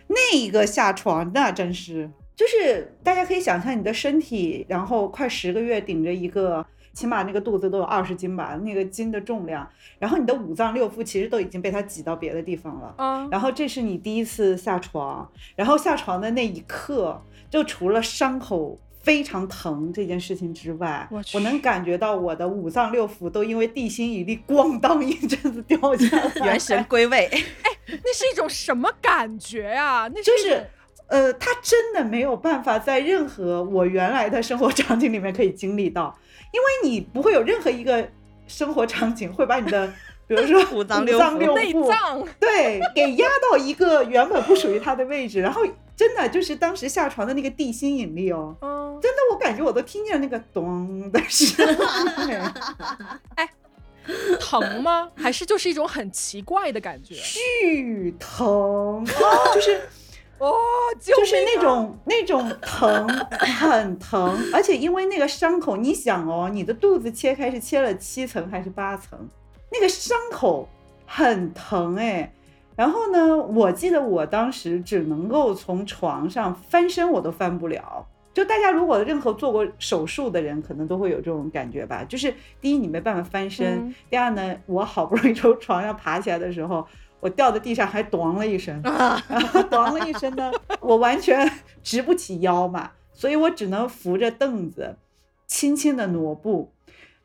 [0.07, 2.09] 那一个下床那真是。
[2.35, 12.95] 就是大家可以想象你的身体，然后快十个月顶着一个，起码那个肚子都有二十斤吧，那个斤的重量，然后你的五脏六腑其实都已经被它挤到别的地方了。
[12.99, 15.27] 嗯，然后这是你第一次下床，
[15.57, 27.27] 然后下床的那一刻，就除了伤口非常疼这件事情之外，我能感觉到我的五脏六腑都因为地心引力咣当一阵子掉下来，元神归位。
[27.33, 27.43] 哎，
[27.87, 30.09] 那是一种什么感觉呀？
[30.15, 30.67] 那就是。
[31.09, 36.17] 呃，他真的没有办法在任何我原来的生活场景里面可以经历到，
[36.53, 38.09] 因为你不会有任何一个
[38.47, 39.87] 生活场景会把你的，
[40.29, 45.62] 比如说五脏六腑、内脏，对，给压到一个原本不属于它的位置，然后
[45.97, 48.57] 真的就是当时下床的那个地心引力哦，
[49.03, 51.67] 真的我感觉我都听见那个咚的声
[52.29, 52.38] 音，
[53.37, 53.49] 哎，
[54.38, 55.11] 疼吗？
[55.15, 57.15] 还是就是一种很奇怪的感觉？
[57.23, 59.05] 巨疼，
[59.55, 59.81] 就是。
[60.43, 60.53] 哦，
[61.01, 63.09] 就是那种那种疼，
[63.61, 69.17] 很疼，而且因为那个伤口，你想哦，你的肚子切开是切了七层还是八层？
[69.71, 70.69] 那个伤口
[71.07, 72.33] 很疼哎。
[72.75, 78.05] 然后呢，我记得我当时只能够从床上翻身，我都翻不了。
[78.35, 82.03] 就大家如果任何做过手术的人，可能都会有这种感觉吧。
[82.03, 86.85] 就是第一，你没办法翻身；第二呢，我好不容易从床上爬起来的时候，
[87.23, 88.83] 我掉在地上还咚了一声，
[89.71, 91.49] 咚了一声呢，我完全
[91.81, 94.97] 直不起腰嘛，所以我只能扶着凳子，
[95.47, 96.73] 轻轻的挪步。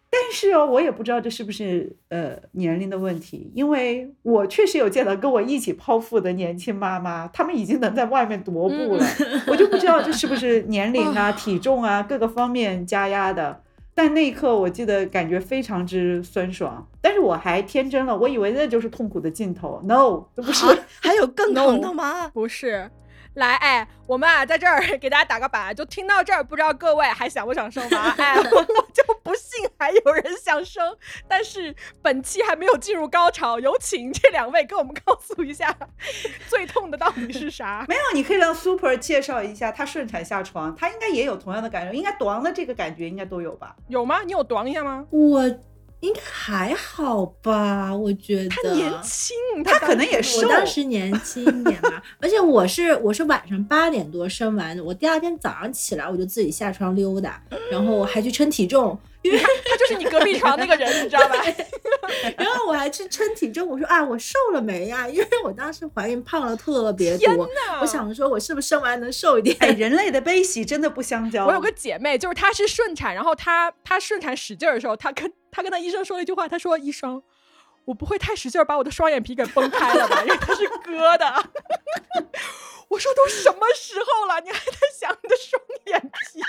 [0.09, 9.05] 但是哦，我也不知道这是不是呃年龄的问题，因为我确实有见到跟我一起剖腹的年轻妈妈，她们已经能在外面踱步了，
[9.47, 13.63] 我就不知道这是不是年龄啊、 体重啊各个方面加压的。
[13.97, 19.81] 但那一刻我记得感觉非常之酸爽，但是我还天真了，我以为那就是痛苦的尽头。
[19.83, 20.65] No，不是，
[21.01, 22.27] 还有更痛的吗？
[22.27, 22.91] 不是。
[23.37, 28.09] 来，哎，我们啊，在这儿给大家打个板，就听到这儿，不知道各位还想不想生娃？
[28.17, 30.83] 哎，我就不信还有人想生。
[31.27, 35.71] 但是本期还没有进入高潮，有请这两位跟我们告诉一下
[36.47, 37.85] 最痛的到底是啥？
[37.87, 43.75] 没有，你可以让 Super 介绍一下他顺产下床，他应该也有同样的感受，应该短了这个感觉应该都有吧？
[43.87, 44.23] 有吗？
[44.25, 45.05] 你有短一下吗？
[45.11, 45.43] 我。
[46.01, 50.41] 应该还好吧，我觉得他年轻，他可能也瘦。
[50.41, 61.35] 我当时年轻一点吧， 而且我是我是晚上八点多生完的，我第二天早上起来我就自己下床溜达，然后我还去称体重，因为他 就是你隔壁床那个人，你知道吧？
[62.37, 65.09] 然后我还去称体重，我说啊，我瘦了没呀？
[65.09, 67.49] 因为我当时怀孕胖了特别多，
[67.81, 69.55] 我想着说我是不是生完能瘦一点？
[69.59, 71.47] 哎，人类的悲喜真的不相交。
[71.47, 77.23] 我有个姐妹，就是她是顺产，然后她她顺产使劲的时候，她跟她跟他医生说了一句话，他说：“医生，
[77.85, 80.21] 我不会太使劲把我的双眼皮给崩开了吧？
[80.21, 81.25] 因为它是割的。”
[82.89, 86.39] 我说：“都什么时候了，你还在想你的双眼皮？”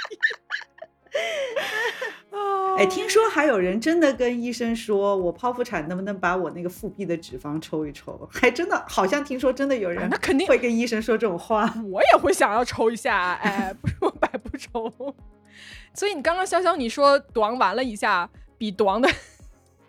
[2.77, 8.29] 哎，听说还有人真的跟医生说，我剖腹产能不能把我那个腹壁的脂肪抽一抽？
[8.31, 11.73] 还真的，好像听说真的有人，那肯定会跟医生说这种话。
[11.91, 14.93] 我也会想要抽一下，哎，不是我白不抽。
[15.95, 19.09] 所以你刚刚潇潇你说短完了一下，比短的。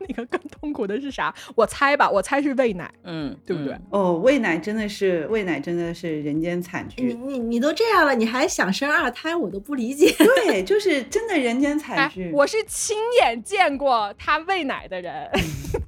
[0.07, 1.35] 那个更痛苦的是啥？
[1.55, 3.77] 我猜吧，我猜是喂奶，嗯，对不对？
[3.89, 7.03] 哦，喂奶真的是喂奶，真的是人间惨剧。
[7.03, 10.09] 你你你都这样了，你还想生二胎，我都不理解。
[10.17, 12.31] 对，就是真的人间惨剧。
[12.33, 15.29] 我是亲眼见过他喂奶的人，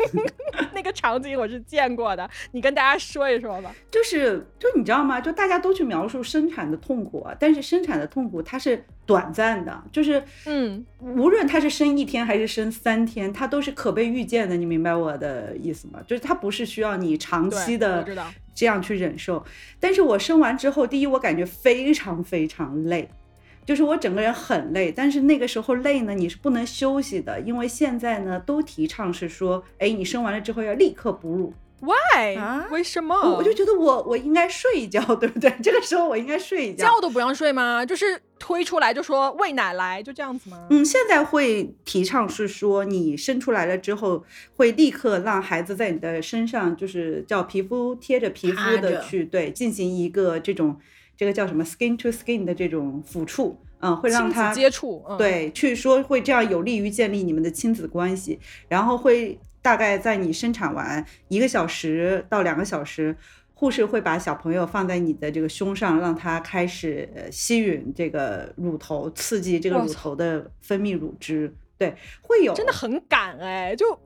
[0.75, 2.29] 那个场景我是见过的。
[2.51, 3.73] 你跟大家说一说吧。
[3.89, 5.21] 就是，就你知道吗？
[5.21, 8.83] 就大家都去描述生产的痛苦，但是生产的痛苦它是。
[9.11, 14.55] 短暂的，就是嗯，无论他是生一天还是生三天，他都是可被预见的。
[14.55, 15.99] 你明白我的意思吗？
[16.07, 18.07] 就是他不是需要你长期的
[18.55, 19.43] 这样去忍受。
[19.81, 23.09] 但是我生完之后，第一我感觉非常非常累，
[23.65, 24.89] 就是我整个人很累。
[24.89, 31.53] 但是那个时候累呢，你是不能休息的，因为现在呢都提倡是说，哎，你生完了之后要立刻哺乳。
[31.81, 32.37] Why？
[32.37, 32.67] 啊？
[32.69, 33.15] 为什么？
[33.35, 35.51] 我就觉得我我应该睡一觉， 对不对？
[35.63, 36.85] 这个时候我应该睡一觉。
[36.87, 37.83] 觉都不让睡吗？
[37.83, 40.67] 就是推出来就说喂奶来，就这样子吗？
[40.69, 44.23] 嗯，现在会提倡是说你生出来了之后，
[44.55, 50.79] 会立刻让孩子在你的身上，就是叫皮肤贴着皮肤的去对进行一个这种
[51.17, 59.39] 这个叫什么 skin to skin 的这种抚触，嗯，会让他接触，对，去说会这样有利于建立你们的亲子关系，然后会。
[59.61, 63.15] 大概在你生产完一个小时到两个小时，
[63.53, 71.53] 护士会把小朋友放在你的这个胸上，让他开始吸吮这个乳头，刺激这个乳头的分泌乳汁。
[71.77, 73.99] 对，会有，真的很赶哎，就。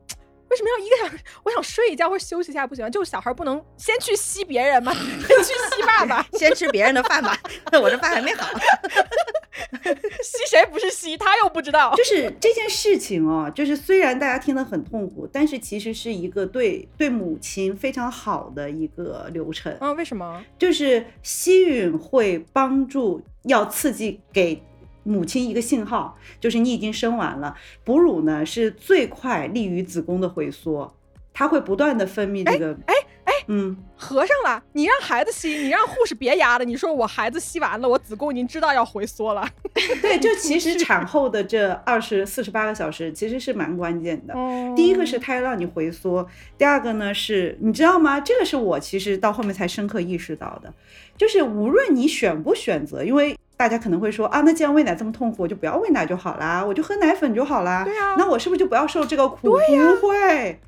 [0.48, 1.22] 为什么要一个小时？
[1.42, 2.90] 我想睡一觉或休息一下不行吗？
[2.90, 4.92] 就是小孩不能先去吸别人吗？
[4.92, 7.36] 先去吸爸爸， 先吃别人的饭吧。
[7.80, 8.46] 我这饭还没好，
[10.22, 11.16] 吸谁不是吸？
[11.16, 11.94] 他又不知道。
[11.94, 19.76] 就是这件事情哦，就是虽然大家听得很痛苦，但是其实是一个对对母亲非常好的一个流程。
[19.80, 20.44] 嗯，为什么？
[20.58, 24.62] 就是吸吮会帮助，要刺激给。
[25.06, 30.92] 母亲一个信号就是你已经生完了，哺乳呢是最快利于子宫的回缩，
[31.32, 39.48] 它会不断的分泌这个，哎哎，嗯，合上了，你让孩子吸，你让护士别压了，你说我孩子吸完了，我子宫已经知道要回缩了，
[40.02, 44.34] 对，就其实产后的这二十四十八个小时其实是蛮关键的，
[44.74, 46.26] 第一个是它要让你回缩，
[46.58, 48.18] 第二个呢是你知道吗？
[48.20, 50.72] 这个是我其实到后面才深刻意识到的，
[51.16, 53.36] 就是无论你选不选择，因为。
[53.56, 57.84] 大家可能会说啊，那既然喂奶这么痛苦，我就不要喂奶就好啦，我就喝奶粉就好啦。
[57.84, 59.48] 对呀，那我是不是就不要受这个苦？
[59.48, 60.60] 不会，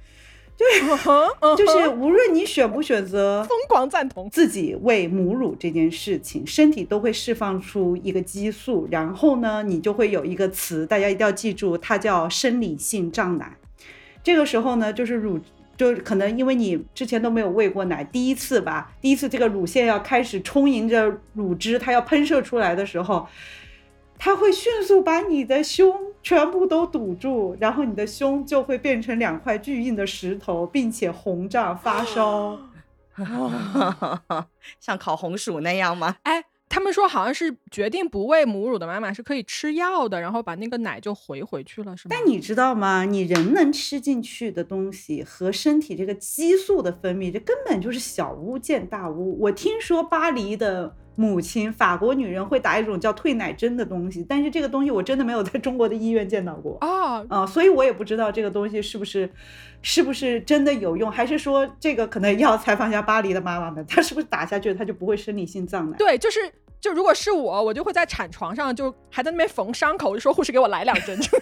[0.56, 0.80] 就是
[1.56, 13.56] 就是无论你选不选择，疯狂赞同自己喂母乳这件事情，身体都会释放出一个激素，然后呢，你就会有一个词，大家一定要记住，它叫生理性胀奶。
[14.24, 15.38] 这个时候呢，就是乳，
[15.78, 23.26] 就可能因为你之前都没有喂过奶，第一次吧，第一次这个乳腺要开始充盈着乳汁，它要喷射出来的时候。
[24.20, 32.58] 它会迅速把你的胸全部都堵住，然后你的胸就会变成两块巨硬的石头，并且红胀发烧，
[34.80, 36.16] 像烤红薯那样吗？
[36.24, 42.14] 哎，他们说好像是决定不喂母乳的妈妈是可以吃药的，然后把那个奶就回回去了，是吗？
[42.14, 43.04] 但你知道吗？
[43.04, 49.40] 你人能吃进去的东西和身体这个激素的分泌，这根本就是小巫见大巫。
[49.40, 50.94] 我听说巴黎的。
[51.18, 59.28] 母亲，法国女人会打一种叫退奶针的东西，但是这个东西我真的没有在中国的医院见到过啊啊，所以我也不知道这个东西是不是，
[59.82, 65.96] 是不是真的有用，还是说这个可能要采访一下巴黎的妈妈们，她是不是打下去她就不会生理性胀奶？
[65.98, 66.38] 对，就是。
[66.80, 71.38] 就如果是我，我就会在产床上就还在那边缝伤口，就说护士给我来两针， 就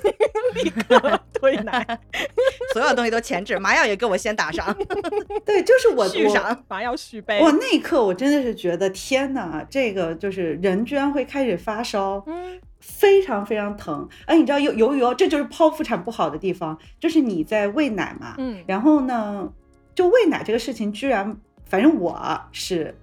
[0.54, 1.86] 立刻推奶，
[2.72, 4.74] 所有东西都前置，麻药也给我先打上。
[5.44, 7.38] 对，就是我续上麻药续杯。
[7.40, 14.08] 我那一刻我真的是觉得天哪，这个就是人居然会开始发烧，嗯，非常非常疼。
[14.24, 19.52] 哎，你知道有由于哦这就是剖腹产不好的地方，就是你在喂奶嘛，嗯，然后呢，
[19.94, 22.96] 就喂奶这个事情居然，反正我是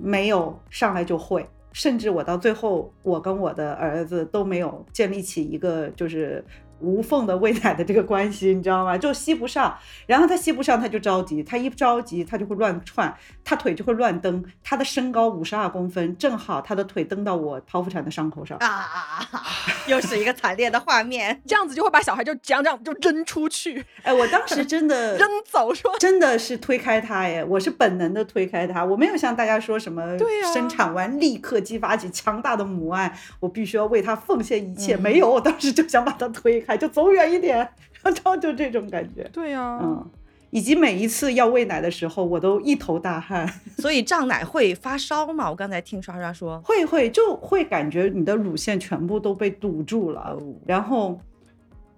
[0.00, 1.44] 没有上来就会。
[1.72, 6.44] 甚至我到最后，我跟我的儿子都没有建立起一个就是。
[6.82, 8.98] 无缝的喂奶的这个关系，你知道吗？
[8.98, 9.76] 就吸不上，
[10.06, 13.14] 然后他吸不上，他就着急，他一着急，他就会乱窜，
[13.44, 14.44] 他腿就会乱蹬。
[14.62, 19.28] 他的身高五十二公分，正好他的腿蹬到我剖腹产的伤口上啊！
[19.86, 23.84] 又是一个惨烈的画面， 这样子就会把小孩就这样这样就扔出去。
[24.02, 25.92] 哎，我当时真的扔走是吧？
[25.98, 34.96] 真的是推开他哎，我是本能的推开他，我没有像大家说什么，对呀，生产完立刻激发起强大的母爱，我必须要为他奉献一切。
[34.96, 36.71] 没有，我当时就想把他推开。
[36.76, 37.56] 就走远一点，
[38.02, 39.28] 然后就这种感觉。
[39.32, 40.10] 对呀，嗯，
[40.50, 43.46] 以及每一次要喂奶的时候，我都一头大汗。
[43.78, 45.50] 所以胀奶会发烧吗？
[45.50, 51.20] 我刚才听刷刷说会会，就会感觉你的乳腺全部都被堵住了，然后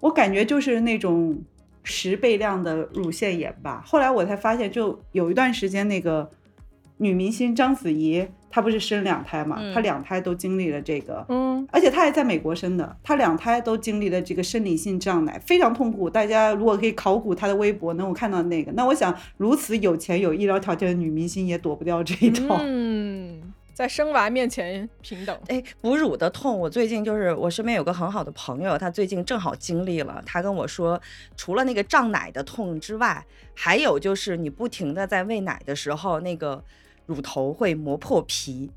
[0.00, 1.36] 我感觉就是那种
[1.82, 3.82] 十倍量的乳腺炎吧。
[3.86, 6.30] 后来我才发现，就有一段时间那个
[6.98, 8.26] 女明星章子怡。
[8.54, 9.58] 她不是生两胎嘛？
[9.74, 16.08] 她两胎都经历了这个，嗯，而且她还在美国生的，她两胎都经历了这个生理性胀奶，非常痛苦。
[16.08, 22.60] 大家如果可以考古她的微博，能够看到那个，那我想如此有钱有医疗条件的女明星也躲不掉这一套。
[22.62, 23.42] 嗯，
[23.72, 25.36] 在生娃面前平等。
[25.48, 31.02] 哎，哺乳的痛，我最近就是我身边有个很好的朋友，她最近正好经历了，她跟我说，
[31.36, 36.62] 除了那个胀奶的痛之外，还有就是你不停的在喂奶的时候那个。
[37.06, 38.70] 乳头会磨破皮，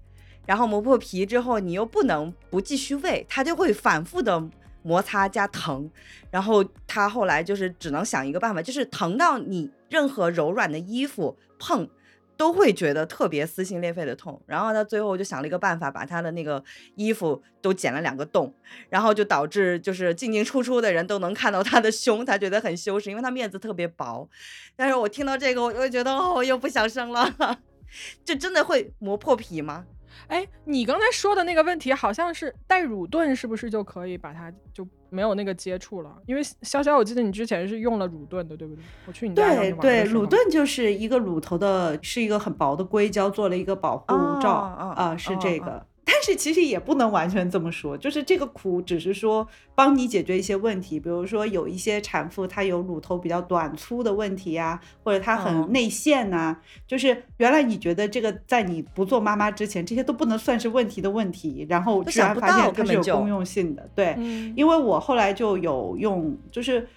[0.46, 4.42] 然后磨破皮之后，你又不能不继续喂，它就会反复的
[4.84, 5.90] 摩擦加疼，
[6.32, 11.90] 然后他后来就是只能想一个办法，就是疼到你任何柔软的衣服碰
[12.38, 16.64] 都会觉得特别撕心裂肺的痛，然后他最后就想了一个办法，把他的那个
[16.96, 18.54] 衣服都剪了两个洞，
[18.90, 24.30] 然后就导致就是进进出出的人都能看到他的胸，他觉得很羞耻，因为他面子特别薄。
[24.76, 27.60] 但是我听到这个，我又觉得哦，我又不想生了。
[28.24, 29.86] 这真的会磨破皮吗？
[30.28, 36.16] 哎，你刚才说的那个问题好像是带乳盾，是不是就可以把它就没有那个接触了？
[36.26, 38.84] 因为潇潇，我记得你之前是用了乳盾的，对不对？
[39.06, 44.08] 我去你家对对，乳盾就是一个乳头的，是一个很薄的硅胶做了一个保护
[44.42, 45.86] 罩啊，是这个。
[46.10, 49.46] 但是其实也不能完全这么说，就是这个苦只是说
[49.76, 56.56] 帮你解决一些问题，比如说有一些产妇她有乳头比较短粗的问题呀，或者她很内陷呐，
[56.88, 63.88] 就是原来你觉得这个在你不做妈妈之前，这些都不能算是问题的问题，然后居然发现它是有公用性的。
[63.94, 64.18] 对，
[64.56, 66.88] 因为我后来就有用，就是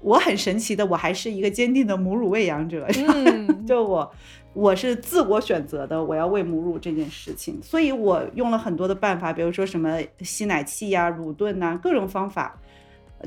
[0.00, 2.86] 我很神奇的，我还是一个坚定的母乳喂养者，
[3.66, 4.10] 就我。
[4.52, 12.58] 我是自我选择的，我要喂母乳这件事情，所以我用了很多的办法，比如说什么吸奶器呀、乳盾呐，各种方法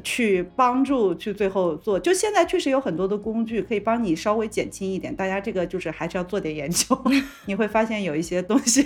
[0.04, 2.00] 去帮助去最后做。
[2.00, 7.00] 就现在确实有很多的工具可以帮你稍微减轻一点，大家这个就是还是要做点研究，
[7.48, 8.86] 你会发现有一些东西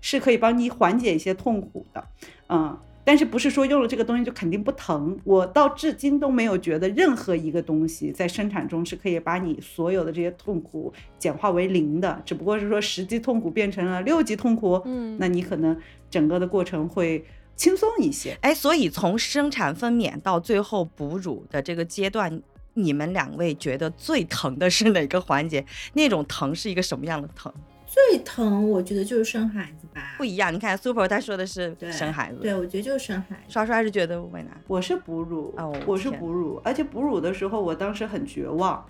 [0.00, 2.04] 是可以帮你缓解一些痛苦的，
[2.48, 2.78] 嗯。
[3.08, 5.18] 但是不是说用了这个东西就肯定不疼？
[5.24, 15.74] 我到至今都没有觉得任何一个东西在生产中是可以把你所有的这些痛苦简化为零的，只不过是说十级痛苦变成了六级痛苦，嗯，那你可能
[16.10, 17.24] 整个的过程会
[17.56, 18.36] 轻松一些。
[18.42, 22.42] 哎，所以从生产分娩到最后哺乳的这个阶段，
[22.74, 25.64] 你们两位觉得最疼的是哪个环节？
[25.94, 27.50] 那种疼是一个什么样的疼？
[27.86, 29.87] 最疼，我觉得就是生孩子吧。
[30.16, 33.42] 不一样，你看 Super 他说的是对生孩子，对，我觉得就是生孩子。
[33.48, 34.50] 刷刷是觉得为难。
[34.66, 38.84] 我是哺乳，哦我是哺乳，而且哺乳的时候，我当时很绝望，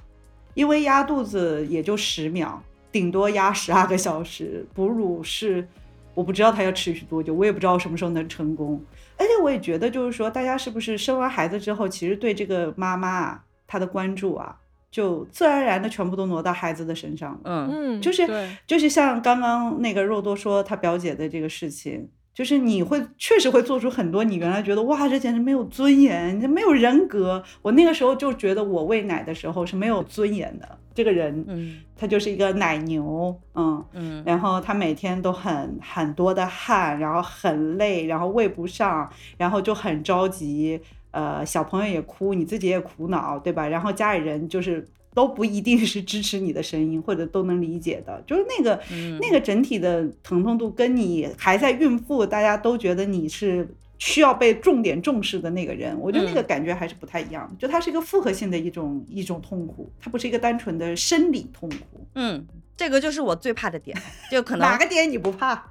[0.54, 4.66] 因为压肚子也就十秒，顶多压十二个小时。
[4.74, 5.66] 哺乳是
[6.14, 8.82] 我不知道它要持续多久，我也不知道什么时候能成功。
[9.16, 14.56] 而且我也觉得，就是说，大家是不是生完孩子之后，其实对这个妈妈啊，她的关注啊，
[14.90, 17.40] 就自然而然的全部都挪到孩子的身上了。
[17.44, 18.26] 嗯嗯，就是
[18.66, 27.42] 就是像刚刚那个肉多说他表姐的这个事情，就是你会确实会做出很多你原来觉得哇，这简直没有尊严，这没有人格。
[27.62, 33.84] 我那个时候就觉得我喂奶的时候是没有尊严的，这个人嗯他就是一个奶牛，嗯。
[33.92, 40.80] 嗯然后他每天都很很多的汗，然后很累，然后喂不上，然后就很着急，
[41.10, 43.68] 呃，小朋友也哭，你自己也苦恼，对吧？
[43.68, 53.68] 然后家里人就是都不一定是支持你的声音，或者都能理解的，就是那个、嗯那个整体的疼痛度，跟你还在孕妇，大家都觉得你是。
[54.00, 57.52] 需要被重点重视的那个人，我觉得那个嗯感觉还是不太一样。
[57.58, 62.06] 就它是一个复合性的一种一种痛苦，它不是一个单纯的生理痛苦。
[62.14, 62.46] 嗯，
[62.78, 64.00] 这个就是我最怕的点，
[64.30, 65.64] 就可能哪个点你不怕？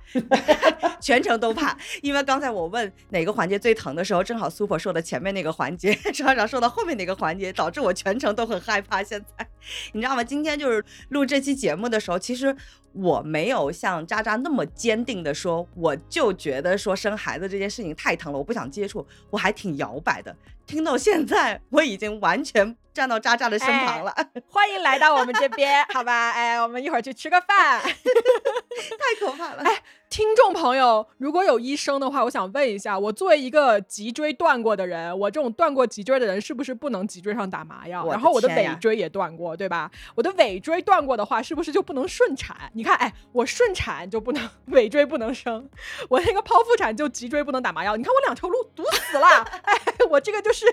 [1.00, 9.02] 全程都怕，因为刚才我问哪个环节最疼的时候，正好 Super 说的前面那个环节，厂长说到后面那个环节，导致我全程都很害怕。
[9.02, 9.48] 现在，
[9.94, 10.24] 你知道吗？
[10.24, 12.54] 今天就是录这期节目的时候，其实
[12.94, 20.36] 我没有像渣渣那么坚定的说，我就觉得说生孩子这件事情太疼了，我不想接触，我还挺摇摆的。
[20.66, 24.14] 听到现在，我已经完全站到渣渣的身旁了，
[24.50, 26.32] 欢迎来到我们这边， 好吧？
[26.32, 27.82] 哎，我们一会儿去吃个饭。
[27.84, 29.64] 太可怕了。
[30.10, 38.08] 听众朋友，如果有医生的话，我想问一下，我作为一个脊椎断过的人，我这种断过脊椎的人，是不是不能脊椎上打麻药？
[38.10, 39.92] 然后我的尾椎也断过，对吧？
[40.16, 42.56] 我的尾椎断过的话，是不是就不能顺产？
[42.74, 45.70] 你看，哎，我顺产就不能， 尾椎不能生，
[46.10, 47.98] 我那个剖腹产就脊椎不能打麻药。
[47.98, 49.28] 你看我两条路堵死了，
[49.64, 49.76] 哎，
[50.10, 50.66] 我这个就是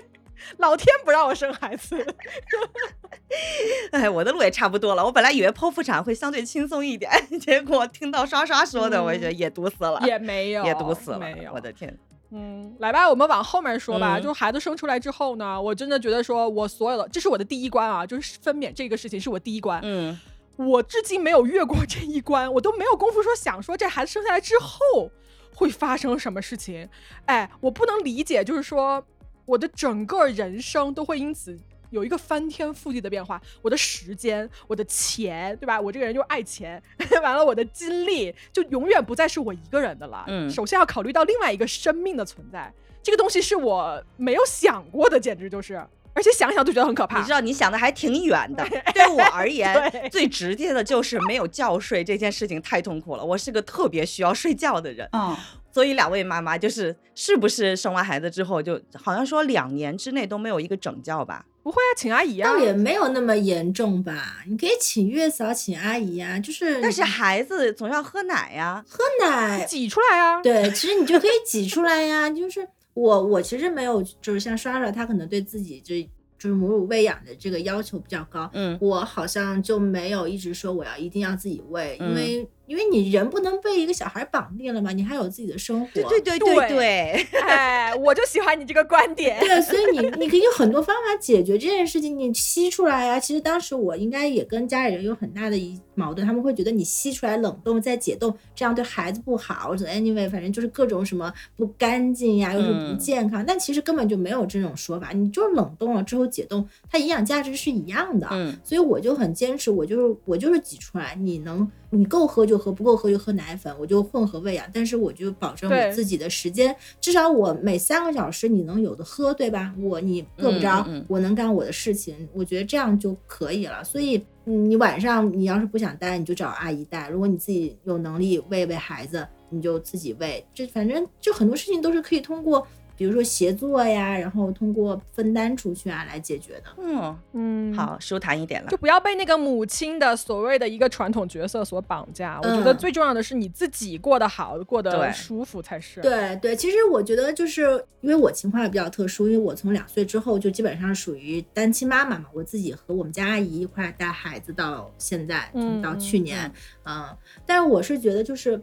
[0.58, 1.96] 老天不让我生孩子。
[3.92, 5.04] 哎，我的路也差不多了。
[5.04, 11.52] 我本来以为剖腹产会相对轻松一点， 结果听到刷刷说的，我也觉得也堵死了，也没有，也堵死了没有。
[11.52, 11.96] 我的天，
[12.30, 14.18] 嗯，来吧，我们往后面说吧。
[14.18, 19.80] 嗯就是孩子生出来之后呢，我真的觉得说，我所有的，这是我的第一关啊，就是分娩这个事情是我第一关。
[19.82, 20.18] 嗯
[20.56, 25.10] 我至今没有越过这一关，我都没有功夫说想说这孩子生下来之后
[25.52, 26.88] 会发生什么事情。
[27.24, 29.04] 哎，我不能理解，就是说
[29.44, 31.58] 我的整个人生都会因此。
[31.90, 35.80] 有一个翻天覆地的变化，我的时间、我的钱，对吧？
[35.80, 36.82] 我这个人就爱钱，
[37.22, 40.24] 完了我的精力就永远不再是我一个人的了。
[40.26, 45.80] 嗯首先要考虑到另外一个生命的存在，这个东西是我没有想过的，简直就是，
[46.14, 47.18] 而且想想都觉得很可怕。
[47.18, 48.64] 你知道你想的还挺远的。
[48.94, 49.74] 对我而言，
[50.10, 53.24] 最直接的就是没有觉睡这件事情太痛苦了。
[53.24, 55.36] 我是个特别需要睡觉的人，嗯，
[55.72, 61.44] 所以两位妈妈就是是不是生完孩子之后，就好像说两年之内都没有一个整觉吧？
[61.62, 62.58] 不会啊，请阿姨啊倒。
[62.58, 68.84] 也没有那么严重吧，你可以请月嫂，请阿姨呀、就是但是孩子总要喝奶呀。
[68.86, 70.42] 喝奶，挤出来啊！
[70.42, 72.28] 对，其实你就可以挤出来呀。
[72.28, 76.02] 就是我，我其实没有，就是像刷刷，他可能对自己这
[76.38, 78.50] 就是母乳喂养的这个要求比较高。
[78.54, 85.86] 嗯我好像就没有一直说我要一定要自己喂，嗯因为因为你人不能被一个小孩绑定了嘛，你还有自己的生活。
[85.92, 89.38] 对对对对对对，哎，我就喜欢你这个观点。
[89.40, 93.20] 对，所以你你可以有很多方法解决这件事情，你吸出来啊。
[93.20, 99.68] 其实当时我应该也跟家里人有很大的一矛盾，他们会觉得你吸出来冷冻再解冻，这样对孩子不好。
[99.68, 103.44] 或者 anyway，反正就是各种什么不干净呀，又是不嗯健康。
[103.46, 108.26] 但其实根本就没有这种说法，你就是冷冻了之后解冻，它营养价值是一样的。
[108.30, 119.72] 嗯所以我就很坚持，我就是我就是挤出来，你能你够喝就喝，不够喝就喝奶粉，我就混合喂养，但是我就保证我自己的时间，至少我每三个小时你能有的喝，对吧？
[119.80, 123.82] 我你饿不着，嗯嗯嗯我能干我的事情，我觉得这样就可以了。
[123.84, 130.44] 所以嗯你晚上你要是不想带，你就找阿姨带；如果你自己有能力喂喂孩子，你就自己喂。
[130.52, 132.66] 这反正就很多事情都是可以通过。
[132.96, 136.64] 比如说协作呀，然后通过分担出去啊来解决的。
[136.78, 138.76] 嗯，嗯，好，舒坦一点了就。
[138.76, 142.38] 不要被那个母亲的所谓的一个传统角色所绑架。
[142.42, 147.62] 我觉得嗯最重要的是你自己过得好，过得舒服才是。，对对，其实我觉得就是
[148.00, 156.50] 因为我情况也比较特殊，因为我从两岁之后就基本上属于单亲妈妈嘛，我自己和我们家阿姨一块带孩子到现在，嗯到去年，
[156.84, 157.06] 嗯，
[157.44, 158.60] 但是我是觉得就是。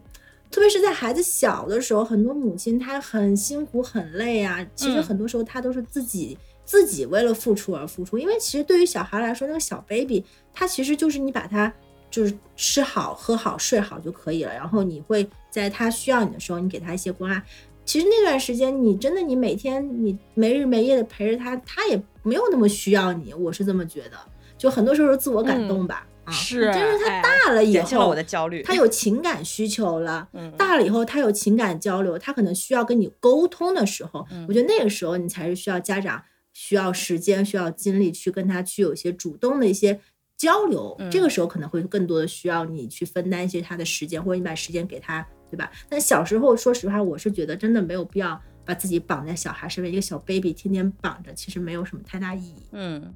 [0.52, 4.64] 特别是在孩子小的时候，很多母亲她很辛苦很累啊。
[4.76, 8.18] 其实嗯很多时候她都是自己自己为了付出而付出。
[8.18, 10.24] 因为其实对于小孩来说，那个小 baby
[10.54, 11.74] 他其实就是你把他
[12.10, 17.41] 就是吃好、喝好、睡好就可以了，然后你会在他需要你的时候，你给他一些关爱。
[17.86, 23.34] 其实那段时间，你真的你每天你没日没夜的陪着他，他也没有那么需要你。
[23.34, 24.18] 我是这么觉得，
[24.58, 26.06] 就很多时候是自我感动吧。
[26.32, 28.63] 啊，是，就是他大了以后，了我的焦虑。
[28.63, 36.23] 他有情感需求了，大了以后他有情感交流，他可能需要跟你沟通的时候，我觉得那个时候你才是需要家长
[36.53, 39.99] 需要时间、需要精力去跟他去有一些主动的一些
[40.38, 40.97] 交流。
[41.11, 45.69] 这个时候可能会更多的需要你去分担一些他的时间，或者你把时间给他，对吧？
[45.89, 52.67] 但小时候，说实话，我是觉得真的没有必要把自己绑在小孩身边，一个小 baby 天天绑着，其实没有什么太大意义。
[52.71, 53.13] 嗯，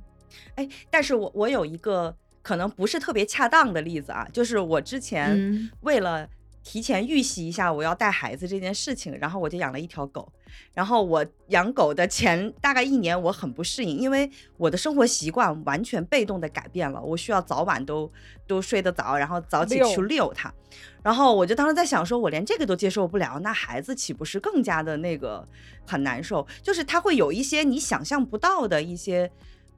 [0.55, 2.13] 哎，但是我我有一个。
[2.45, 6.29] 可能不是特别恰当的例子啊，就是我之前为了
[6.63, 10.31] 提前预习一下我要带孩子这件事情，然后我就养了一条狗。
[10.75, 18.09] 然后我养狗的前大概一年，我很不适应，因为我的生活习惯完全被动的改变了，我需要早晚都
[18.45, 20.53] 都睡得早，然后早起去遛它。
[21.01, 25.43] 然后我就当时在想，说我连这个都接受不了，那孩子岂不是更加的那个
[25.87, 26.45] 很难受？
[26.61, 29.31] 就是他会有一些你想象不到的一些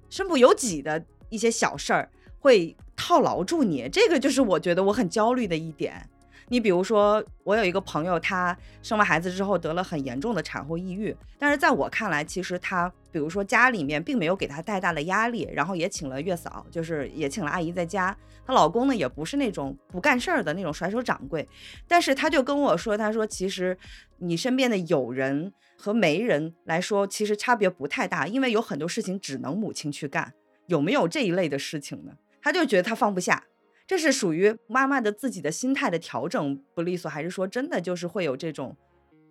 [0.09, 2.09] 身不由己的一些小事儿。
[2.39, 6.09] 会套牢住你，这个就是我觉得我很焦虑的一点。
[6.49, 18.15] 你比如说，我有一个朋友，她生完孩子之后得了很严重的产后抑郁，但是在我看来，其实她，比如说家里面并没有给她太大的压力，然后也请了月嫂，就是也请了阿姨在家。
[18.45, 21.45] 她老公呢，也不是那种不干事儿的那种甩手掌柜，
[21.85, 23.77] 但是他就跟我说，他说其实
[24.19, 30.33] 你身边的有人和没人来说，其实差别不太大，因为有很多事情只能母亲去干。
[30.67, 32.13] 有没有这一类的事情呢？
[32.41, 33.43] 他就觉得他放不下，
[33.85, 38.75] 这是属于妈妈的自己的心态的调整不利索，还是说真的就是会有这种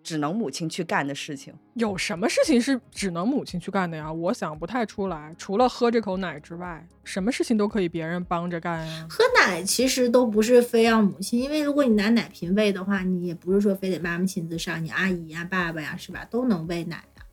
[0.03, 1.53] 只能母亲去干的事情？
[1.75, 4.13] 有什么事情是只能母亲去干的呀？
[4.13, 5.35] 我想不太出来。
[5.37, 9.07] 除了喝这口奶之外，什么事情都可以别人帮着干呀？
[9.11, 17.27] 喝奶其实都不是非要母亲，因为如果你拿奶瓶喂的话，你也不是说非得妈妈亲自上，你阿姨呀、爸爸呀，是吧，都能喂奶呀。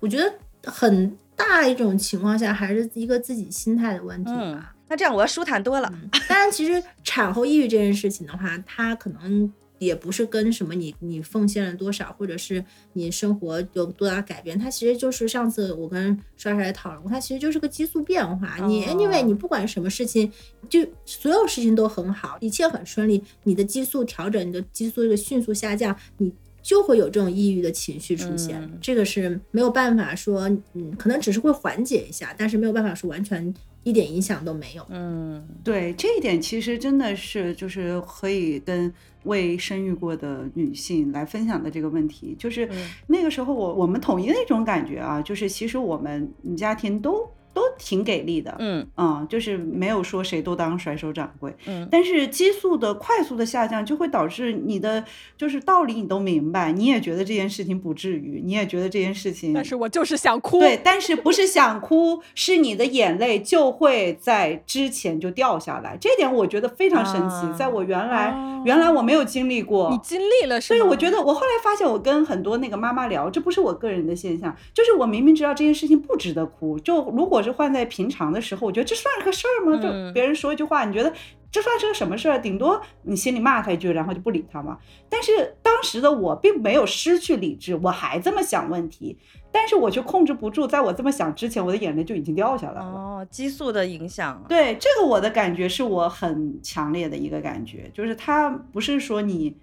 [0.00, 4.73] 我觉得很大一种情况下，还是一个自己心态的问题吧。
[4.88, 5.92] 那这样我要舒坦多了。
[6.28, 18.56] 当然，其实产后抑郁这件事情的话，它可能也不是跟什么你你奉献了多少，或者是你生活有多大改变，它其实就是上次我跟刷刷也讨论过，它其实就是个激素变化。
[18.66, 20.30] 你 anyway，你不管什么事情，
[20.68, 26.32] 就所有事情都很好，一切很顺利，你的激素调整，你的激素这个迅速下降，你
[26.64, 28.68] 就会有这种抑郁的情绪出现。
[28.80, 33.54] 这个是没有办法说，嗯，可能只是会缓解一下，但是没有办法说完全。
[33.84, 34.86] 一点影响都没有。
[34.88, 38.90] 嗯，对，这一点其实真的是就是可以跟
[39.24, 42.66] 未生育过的女性来分享的这个问题，就是
[43.06, 47.30] 那个时候我我们统一的一种感觉啊，就是其实我们家庭都。
[47.54, 48.86] 都挺给力的，嗯。
[48.96, 55.04] 嗯，就是没有说谁都当甩手掌柜，嗯，但是激素的快速的下降就会导致你的
[55.36, 68.34] 就是道理你都明白，你也觉得这件事情不至于，你也觉得这件事情，但是我就是想哭，对，但是不是想哭，是你的眼泪就会在之前就掉下来，这点我觉得非常神奇，在我原来
[68.64, 77.43] 原来我没有经历过，你经历了，所以我觉得我后来发现，我跟很多那个妈妈聊，这不是我个人的现象，就是我明明知道这件事情不值得哭，就如果。
[77.44, 79.76] 是换在平常的时候，我觉得这算是个事儿吗？
[79.76, 81.12] 就别人说一句话，你觉得
[81.52, 82.38] 这算是个什么事儿？
[82.38, 84.78] 顶多你心里骂他一句，然后就不理他嘛。
[85.08, 89.16] 但是当时的我并没有失去理智，我还这么想问题，
[89.52, 92.86] 但是我却控制不住，在我这么想之前，我的眼泪就已经掉下来了。
[92.86, 94.44] 哦，激素的影响。
[94.48, 99.56] 对这个，我的感觉是我很强烈的一个感觉，就是他不是说你。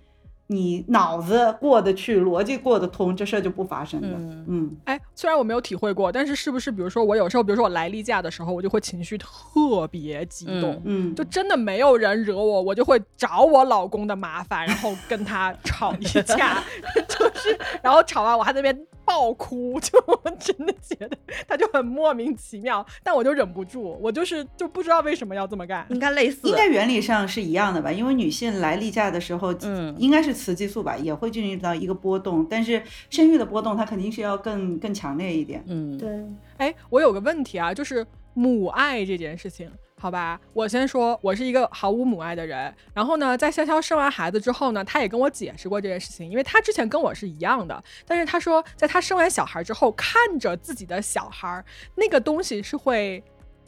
[0.51, 4.09] 你脑子过得去，逻辑过得通，这事儿就不发生了。
[4.49, 16.61] 嗯，哎，虽然我没有体会过，但是是不是，比如说我有时候，比如说我来例假的时候，我就会情绪特别激动，嗯，就真的没有人惹我，我就会找我老公的麻烦，然后跟他吵一架，
[17.07, 18.85] 就是，然后吵完我还在那边。
[19.03, 25.85] 爆哭，就我真的觉得他就很莫名其妙，但我就忍不住，我就是就不知道为什么要这么干。
[25.89, 27.91] 应该类似，应该原理上是一样的吧？
[27.91, 35.63] 因为女性来例假的时候，嗯，应该是雌激素吧，也会进入到一个波动，但是生育的波动它肯定是要更更强烈一点。
[35.67, 36.09] 嗯，对。
[36.57, 39.71] 哎，我有个问题啊，就是母爱这件事情。
[39.99, 42.73] 好吧，我先说，我是一个毫无母爱的人。
[42.91, 47.83] 然后呢，在潇潇生完孩子之后呢，他也跟我解释过这件事情，因为他之前跟我是一样的。
[48.07, 51.63] 但是他说，在他生完小孩之后，看着自己的小孩，
[51.93, 53.23] 那个东西是会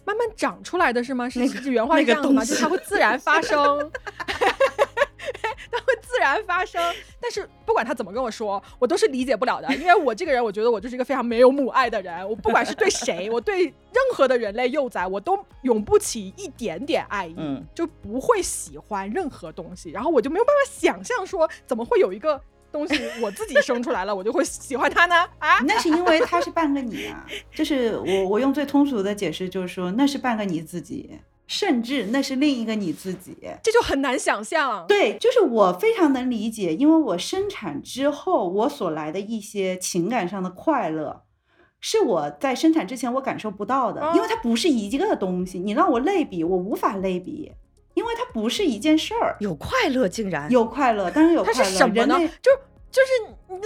[0.06, 1.30] 慢慢长出来的，是吗？
[1.30, 2.44] 是原话是这样的吗？
[2.44, 3.92] 就它会自然发生。
[5.72, 6.82] 它会自然然发生。
[7.20, 12.28] 但是不管他怎么跟我说，我都是理解不了的，因为我这个人，我觉得我就是一个非常没有母爱的人。
[12.28, 13.74] 我不管是对谁，我对任
[14.14, 17.36] 何的人类幼崽，我都涌不起一点点爱意，
[17.76, 19.92] 就不会喜欢任何东西。
[19.92, 22.42] 然后我就没有办法想象说，怎么会有一个。
[22.74, 25.60] 东西我自己生出来了，我就会喜欢它呢啊？
[25.60, 31.20] 那是因为它是半个你啊，就是我我用最通俗的解释就是说，那是半个你自己，
[31.54, 34.88] 甚至那是另一个你自己，这就很难想象。
[34.88, 41.22] 对，就是我非常能理解，因为我生产之后我所来的一些情感上的快乐，
[41.80, 45.60] 是我在生产之前我感受不到的，因为它不是一个东西。
[45.60, 47.52] 你让我类比，我无法类比。
[47.94, 51.60] 因为它不是一件事儿，有快乐竟然有快乐，当然有快乐。
[51.60, 52.18] 它是什么呢？
[52.42, 52.50] 就
[52.94, 53.10] 就是
[53.50, 53.60] 你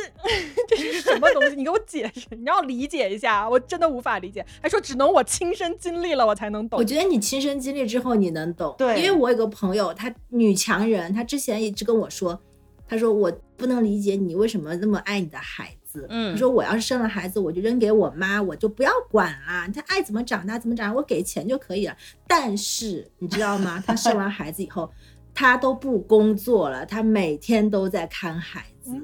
[0.69, 1.55] 这是什么东西？
[1.57, 4.43] 你给我解释，你让我理解一下，我真的无法理解。
[4.61, 6.80] 还说只能我亲身经历了我才能懂。
[6.80, 12.39] 我觉得你亲身经历之后你能懂，对，因为我有个朋友，她女强人，她之前一直跟我说，
[12.88, 16.07] 她说我不能理解你为什么那么爱你的孩子。
[16.09, 21.97] 嗯，她说我要是生了孩子，我就扔给我妈，我就不要管了，他爱怎么长大怎么长，我给钱就可以了。
[22.25, 23.84] 但是你知道吗？
[23.86, 24.89] 她生完孩子以后，
[25.40, 29.00] 他都不工作了，他每天都在看孩子。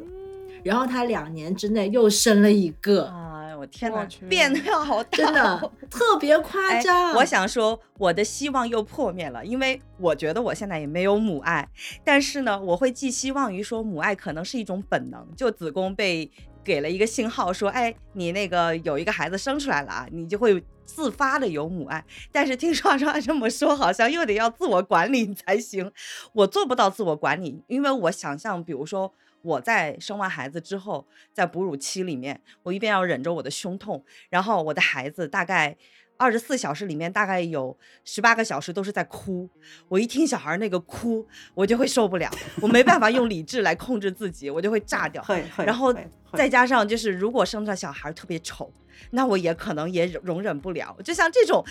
[0.64, 3.04] 然后他两年之内又生了一个。
[3.06, 7.14] 哎，我天哪，变得好大，真的特别夸张。
[7.14, 11.70] 我想说，我的希望又破灭了，因为我觉得我现在也没有母爱，
[12.04, 16.32] 但是呢，我会寄希望于说母爱可能是一种本能，就子宫被。
[16.64, 22.03] 给了一个信号，说：“哎，你那个有一个孩子生出来了啊，你就会自发的有母爱。
[22.32, 25.91] 但是听双双这么说，好像又得要自我管理才行。
[26.34, 35.78] 我做不到自我管理，因为我想象，比如说我在生完孩子之后，在哺乳期里面，我一边要忍着我的胸痛，然后我的孩子大概。”
[36.18, 39.49] 二十四小时里面大概有十八个小时都是在哭，
[39.88, 42.30] 我一听小孩那个哭，我就会受不了，
[42.61, 45.24] 我没办法用理智来控制自己，我就会炸掉。
[45.57, 45.93] 然后
[46.34, 48.72] 再加上就是如果生出来小孩特别丑，
[49.11, 50.95] 那我也可能也容忍不了。
[51.03, 51.64] 就像这种，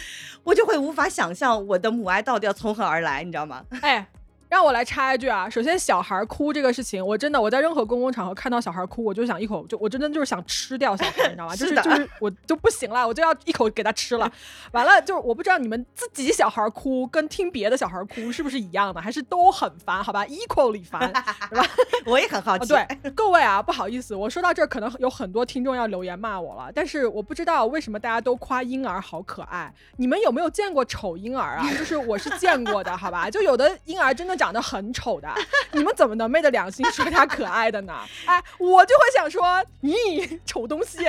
[0.44, 3.64] 我就会无法想象我的母爱到底要从何而来，你知道吗？
[3.82, 4.06] 哎。
[4.52, 11.56] 让我来插一句啊，首先小孩哭这个事情，我真的我在任何公共场合看到小孩哭，我就想一口就我真的就是想吃掉小孩，你知道吗？
[11.56, 14.30] 就是就是我就不行了，我就要一口给他吃了。
[14.72, 20.04] 完了，就是我不知道你们自己小孩哭跟听别的小孩哭是不是一样的，还是都很烦？
[20.04, 21.10] 好吧，equally 烦，
[21.48, 21.66] 对吧？
[22.04, 22.68] 我也很好奇。
[22.68, 31.66] 对，各位啊，不好意思，我说到这儿可能有很多听众要留言骂我了，但是我不知道为什么大家都夸婴儿好可爱，你们有没有见过丑婴儿啊？
[31.72, 33.30] 就是我是见过的，好吧？
[33.30, 34.41] 就有的婴儿真的。
[34.42, 35.32] 长得很丑的，
[35.70, 37.94] 你们怎么能昧着良心说他可爱的呢？
[38.26, 41.06] 哎，我就会想说，你丑东西，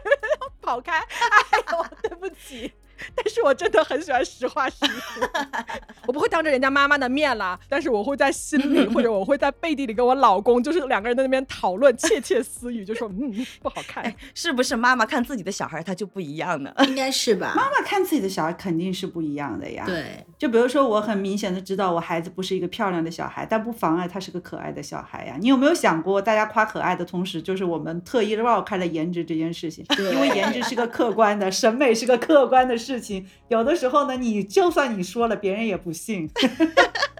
[0.60, 0.98] 跑开！
[0.98, 2.70] 哎呦，对不起。
[3.14, 5.28] 但是我真的很喜欢实话实说，
[6.06, 16.72] 我不会当着人家妈妈的面啦，但是我会在心里或者我会在背地里跟我老公，就是两个人在那边讨论窃窃私语，就说嗯不好看，是不是妈妈看自己的小孩他就不一样呢？
[16.86, 19.84] 应该是吧，妈妈看自己的小孩肯定是不一样的呀。
[19.86, 25.36] 对，就比如说我很明显的知道我孩子不是一个漂亮的小孩，但不妨碍他是个可爱的小孩呀。
[25.40, 32.76] 你有没有想过，大家夸可爱的同时，就是我们特意绕开了颜值这件事情，因为颜值是个客观的，审美是个客观的。
[32.84, 36.28] 事情有的时候呢，你就算你说了，别人也不信。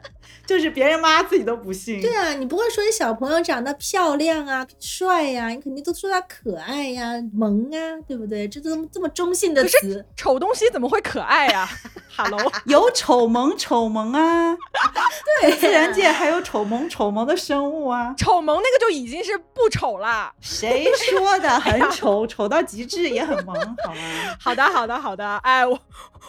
[0.46, 2.00] 就是别人骂自己都不信。
[2.00, 8.46] 对啊，你不会说你小朋友长得漂亮啊、帅呀，你肯定都说他可爱呀、萌啊，对不对？
[8.46, 11.68] 这都这么中性的词，丑东西怎么会可爱呀
[12.16, 14.56] ？Hello， 有丑萌丑萌啊。
[15.40, 18.14] 对，自然界还有丑萌丑萌的生物啊。
[18.16, 20.32] 丑萌那个就已经是不丑了。
[20.40, 21.48] 谁说的？
[21.60, 24.36] 很丑，丑到极致也很萌，好吗？
[24.38, 25.36] 好的，好的，好的。
[25.38, 25.78] 哎，我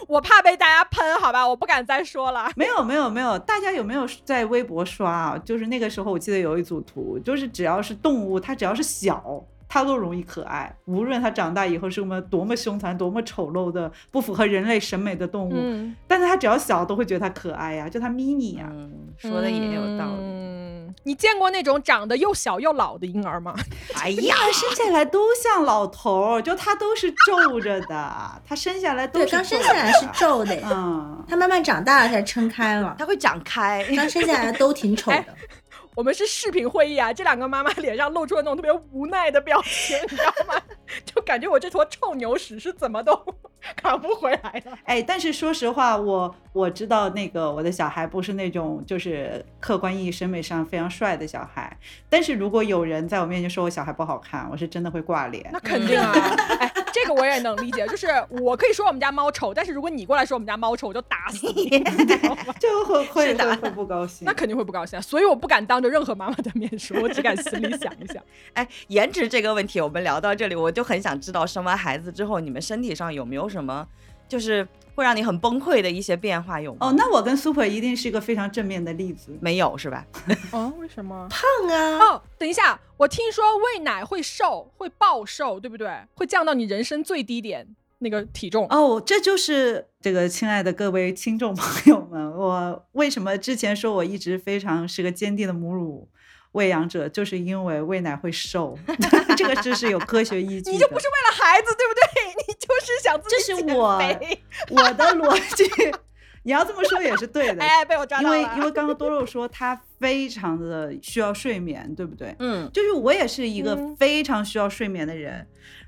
[0.08, 1.46] 我怕被大家喷，好吧？
[1.46, 2.50] 我不敢再说了。
[2.56, 3.38] 没有，没有，没有。
[3.40, 4.05] 大家有没有？
[4.24, 10.74] 在微博刷啊，就是那个时候，我记得有一组图，就是只要是动物，它只要是小，它都容易可爱。
[10.84, 15.54] 无论它长大以后是什么多么凶残、多么丑陋的、不符合人类审美的动物，
[16.06, 18.70] 但是它只要小，都会觉得它可爱呀，就它 mini 呀。
[19.16, 20.20] 说的也有道理。
[20.20, 23.54] 嗯，你见过那种长得又小又老的婴儿吗？
[24.00, 28.12] 哎呀，生下来都像老头，就他都是皱着的，
[28.46, 35.24] 他生下来都是刚生下来是皱的，嗯，他慢慢长大了才撑开了，他会长开，刚生下来都挺丑的。
[35.96, 40.60] 我们是视频会议啊，这两个妈妈脸上露出了那种特别无奈的表情， 你知道吗？
[41.06, 43.18] 就感觉我这坨臭牛屎是怎么都
[43.74, 44.70] 扛不回来的。
[44.84, 51.74] 哎，但是说实话，我我知道那个我的小孩不是那种就是客观意义审美上非常帅的小孩，
[52.10, 55.48] 但是如果有人在我面前说我小孩不好看，我是真的会挂脸。
[55.50, 56.12] 那肯定啊。
[56.60, 56.72] 哎。
[56.96, 61.68] 这个我也能理解，就是我可以说我们家猫丑，但是如果你过来说我们家猫丑，我就打死你，
[62.58, 64.24] 就会会是的会会不高兴。
[64.24, 65.02] 那肯定会不高兴啊。
[65.02, 68.22] 所以我不敢当着任何妈妈的面说，我只敢心里想一想。
[68.54, 73.86] 哎，颜值这个问题我们聊到这里，我就很想知道生完孩子之后，你们身体上有没有什么，
[74.28, 76.60] 就是会让你很崩溃的一些变化？
[76.60, 76.78] 有吗？
[76.88, 79.36] 哦，那我跟 Super 一定是一个非常正面的例子。
[79.40, 80.04] 没有是吧？
[80.52, 81.28] 哦，为什么？
[81.30, 85.88] 胖啊，哦，等一下，我听说喂奶会瘦，会暴瘦，对不对？
[86.14, 87.66] 会降到你人生最低点
[87.98, 88.66] 那个体重。
[88.70, 96.08] 哦，这就是这个亲爱的各位听众朋友们，我为什么之前说我一直非常是个坚定的母乳
[96.52, 98.78] 喂养者，就是因为喂奶会瘦，
[99.36, 100.70] 这个知识有科学依据。
[100.70, 102.45] 你就不是为了孩子，对不对？
[102.68, 105.64] 你就是想自这是我肥 我的逻辑，
[106.42, 107.62] 你要这么说也是对的。
[107.62, 108.36] 哎，被我抓因到了。
[108.36, 112.34] 为因为刚刚多肉说他非常的需要睡眠，对不对？
[112.38, 115.46] 嗯，就是我也是一个嗯非常需要睡眠的人，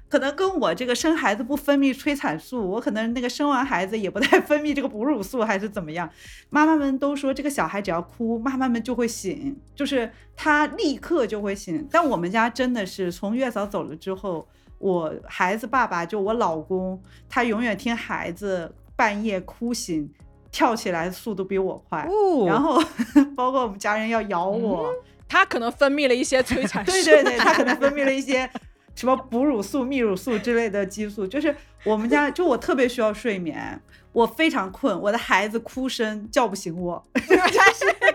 [0.09, 6.09] 可能跟我这个生孩子不分泌催产素，我可能那个生完孩子也不太分泌这个哺乳素，还是怎么样？
[6.51, 11.87] 妈妈们都说这个小孩只要哭，妈妈们就会醒，就是他立刻就会醒。
[11.91, 14.49] 但我们家真的是从月嫂走了之后，
[14.79, 20.11] 我孩子爸爸就我老公，他永远听孩子半夜哭醒。
[20.51, 22.83] 跳起来速度比我快，哦然后
[23.37, 24.91] 包括我们家人要咬我，
[25.29, 26.91] 他可能分泌了一些催产 素。
[26.91, 28.49] 对对对，他可能分泌了一些
[28.95, 31.27] 什么哺乳素、泌乳素之类的激素。
[31.27, 31.55] 就是
[31.85, 33.79] 我们家，就我特别需要睡眠，
[34.13, 37.05] 我非常困，我的孩子哭声叫不醒我。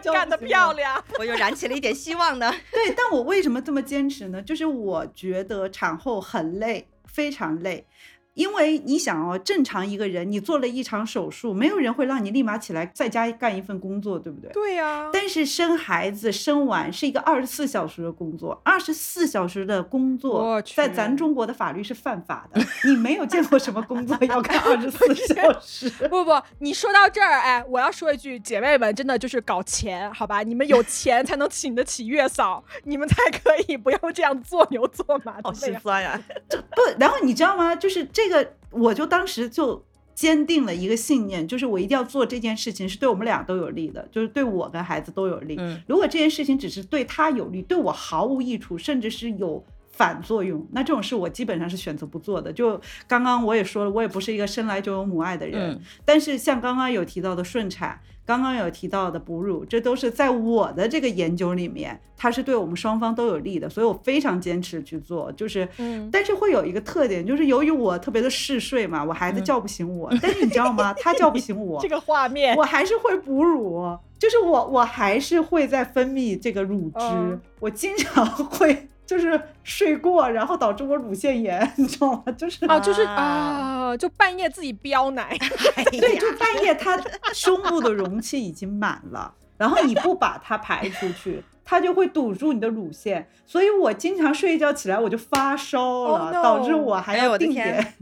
[0.03, 1.01] 干得漂亮。
[1.17, 2.53] 我又燃起了一点希望呢。
[2.71, 4.41] 对，但我为什么这么坚持呢？
[4.41, 7.85] 就是我觉得产后很累，非常累。
[8.33, 14.51] 因为你想哦，正常一个人，你做了一场手术，没有人会让你立马起来在家干一份工作，对不对？
[14.51, 22.61] 对呀、但是生孩子生完是一个二十四小时的工作，二十四小时的工作我，去在咱中国的法律是犯法的。
[22.85, 25.89] 你没有见过什么工作要干 二十四小时？
[26.09, 30.41] 不不不，你说到这儿，哎，我要说一句，姐妹们真的就是搞钱，好吧？
[30.41, 35.53] 你们有钱才能请得起月嫂，你们才可以不要这样做牛做马好。
[35.53, 36.19] 心酸呀！
[36.49, 37.75] 这不，然后你知道吗？
[37.75, 45.55] 就是这个，我就当时就坚定了一个信念，就是我一定要做这件事情，是对我们俩都有利的，就是对我跟孩子都有利。
[45.57, 49.63] 嗯如果这件事情只是对他有利，对我毫无益处，甚至是有
[49.93, 52.51] 反作用，那这种事我基本上是选择不做的。
[52.51, 65.31] 就刚刚我也说了，我也不是一个生来就有母爱的人，嗯但是像刚刚有提到的顺产，刚刚有提到的哺乳，这都是在我的这个研究里面，它是对我们双方都有利的，所以我非常坚持去做。
[65.33, 70.93] 就是，嗯但是会有一个特点，就是由于我特别的嗜睡嘛，我孩子叫不醒我，但是你知道吗？
[70.99, 82.31] 他叫不醒我，这个画面，我还是会哺乳，就是我我还是会在分泌这个乳汁，嗯我经常会就是睡过，然后导致我乳腺炎， 你知道吗？
[82.37, 85.37] 就是啊，就是啊啊，就半夜自己飙奶，
[85.91, 86.99] 对，就半夜他
[87.33, 97.95] 胸部的容器已经满了， 然后你不把它排出去，它就会堵住你的乳腺，所以我经常睡一觉起来我就发烧了 Oh no 导致我还要定点，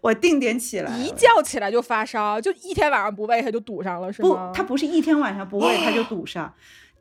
[0.00, 1.16] 我定点起来一了。
[1.16, 6.52] 觉起来就发烧，就一天晚上不喂它就堵上了，是吗不？，它不是一天晚上不喂它就堵上。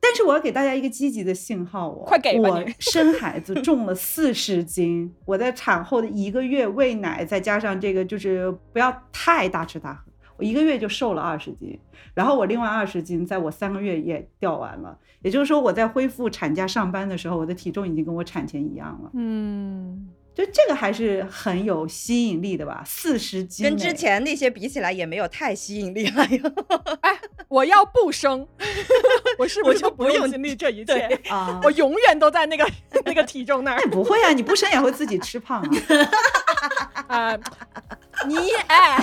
[0.02, 11.80] 但是我要给大家一个积极的信号哦，快给吧我 生孩子重了四十斤，我在产后的一个月喂奶，再加上这个就是不要太大吃大喝，我一个月就瘦了二十斤。
[12.14, 14.98] 然后我另外二十斤，在我三个月也掉完了。
[15.22, 19.12] 也就是说，我在恢复产假上班的时候，我的体重已经跟我产前一样了。
[19.14, 22.82] 嗯，就这个还是很有吸引力的吧？
[22.86, 26.52] 四十斤跟之哎前那些比起来也没有太吸引力了哟。
[27.02, 27.20] 哎，
[27.50, 28.48] 我要不生，
[29.38, 30.94] 我是不我就是就不用经历这一切？
[31.30, 32.66] 啊，我永远都在那个
[33.06, 35.68] 那个体重那儿那不会啊，你不生也会自己吃胖啊。
[37.34, 37.38] 啊、
[38.26, 38.98] 你哎，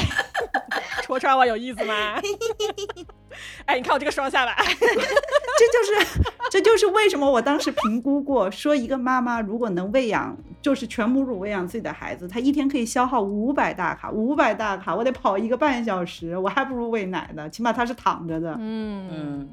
[1.04, 2.20] 戳穿我有意思吗？
[3.64, 6.20] 哎，你看我这个双下巴， 这就是
[6.50, 18.54] 这就是为什么我当时评估过，说一个妈妈如果能喂养，就是全母乳喂养自己的孩子，她一天可以消耗五百大卡，五百大卡，我得跑一个半小时，我还不如喂奶呢，起码她是躺着的。
[18.58, 19.08] 嗯。
[19.10, 19.48] 嗯，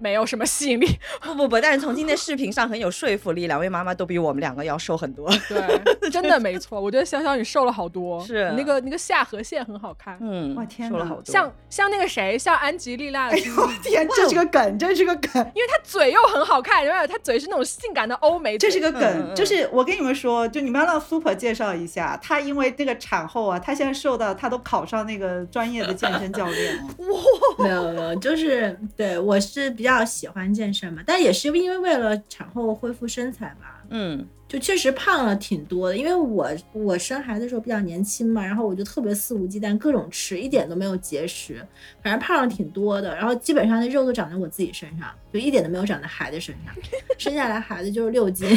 [0.00, 0.86] 没有什么吸引力。
[1.22, 5.30] 不不不，但是从今天视频上很有说服力，两位妈妈都比我们两个要瘦很多。
[5.48, 6.80] 对，真的没错。
[6.80, 11.24] 我觉得小小你瘦了好多， 是那个那个下颌线很好看，嗯，哇天哪瘦了好多。
[11.24, 15.32] 像像那个谁，像安吉丽娜的哎呦天，这是个梗，这是个梗。
[15.54, 26.82] 因为她嘴又很好看，然后她嘴是那种性感的欧美，这是个梗，就是我跟你们说，就你们要让 Super 介绍一下，她因为那个产后啊，她现在瘦到她都考上那个专业的健身教练了。
[27.58, 35.96] 没有没有，就是对我是比较较喜欢健身嘛，但也是因为为了产后恢复身材吧，嗯，就确实胖了挺多的。
[35.96, 41.66] 因为我我生孩子的时候比较年轻嘛，然后我就特别肆无忌惮各种吃，一点都没有节食，
[42.02, 43.14] 反正胖了挺多的。
[43.14, 46.74] 然后基本上那肉都长在我自己身上，就一点都没有长在孩子身上。
[47.18, 48.48] 生下来孩子就是六斤，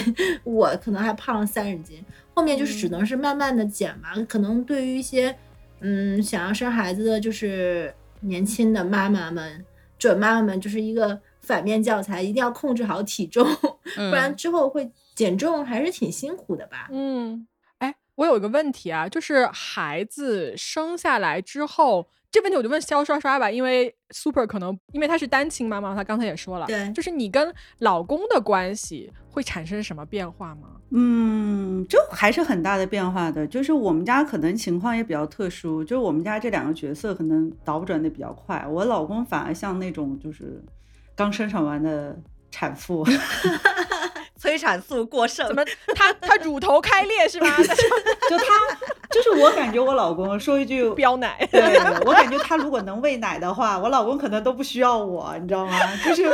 [0.44, 2.04] 我可能还胖了三十斤。
[2.34, 5.36] 后面就是只能是慢慢的减吧，可能对于一些
[5.82, 9.66] 嗯想要生孩子的就是年轻的妈妈们。
[10.04, 13.48] 准妈妈们就是一个反面教材，一定要控制好体重，
[13.96, 16.90] 不然之后会减重还是挺辛苦的吧？
[16.92, 17.48] 嗯，
[17.78, 22.10] 哎，我有一个问题啊，就是孩子生下来之后。
[22.34, 30.70] 这问题我就问肖刷刷吧，因为 Super 可能因为她是单亲妈妈，她刚才也说了，对，就是你跟老公的关系会产生什么变化吗？
[30.90, 33.46] 嗯，就还是很大的变化的。
[33.46, 38.66] 就是我们家可能情况也比较特殊，就是我们家这两个角色可能倒转的比较快。
[38.68, 40.60] 我老公反而像那种就是
[41.16, 42.20] 刚生产完的
[42.50, 43.06] 产妇。
[44.44, 45.64] 催产素过剩，怎么
[45.96, 47.48] 他他乳头开裂是吗？
[48.30, 48.46] 就他
[49.10, 51.62] 就是我感觉我老公说一句飙奶，对
[52.06, 55.80] 我感觉他如果能喂奶的话，我老公可能都不需要我，你知道吗？
[56.06, 56.30] 就是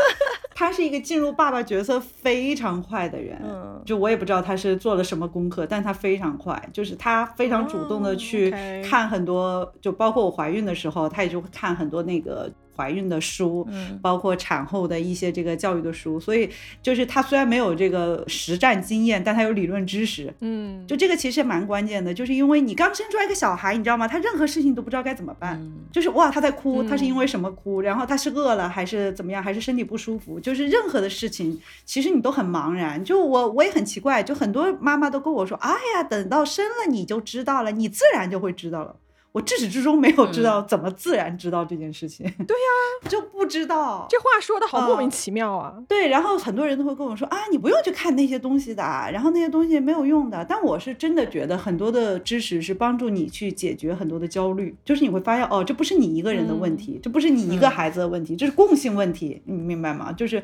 [0.55, 3.39] 他是一个进入爸爸角色非常快的人，
[3.85, 8.49] 就我也不知道他是做了什么功课，但他非常快，就是他非常主动的去
[8.83, 12.49] 看很多，就包括我怀孕的时候，他也就会看很多那个。
[12.79, 13.67] 怀孕的书，
[14.01, 16.49] 包括产后的一些这个教育的书，所以
[16.81, 20.33] 就是他虽然没有这个实战经验，但他有理论知识。
[20.39, 24.07] 嗯，就这个其实蛮关键的，就是因为你刚生出来一个小孩，你知道吗？
[24.07, 25.61] 他任何事情都不知道该怎么办，
[25.91, 27.81] 就是哇，他在哭，他是因为什么哭？
[27.81, 29.43] 然后他是饿了还是怎么样？
[29.43, 30.39] 还是身体不舒服？
[30.39, 33.03] 就是任何的事情，其实你都很茫然。
[33.03, 38.95] 就我我也很奇怪，就很多妈妈都跟我说，哎呀，等到生了你就知道了，你自然就会知道了。
[39.31, 42.25] 我至始至终没有知道怎么自然知道这件事情。
[42.25, 44.07] 对呀，就不知道。
[44.09, 45.75] 这话说的好莫名其妙啊。
[45.87, 48.81] 对，然后很多人都会跟我说啊，你不用去看那些东西的，
[49.13, 50.43] 然后那些东西没有用的。
[50.49, 60.11] 但我是真的觉得很多的知识是帮助你去解决很多的焦虑，就是你会发现哦，这不是你一个人的问题，这不是你一个孩子的问题，这是共性问题，你明白吗？
[60.11, 60.41] 就是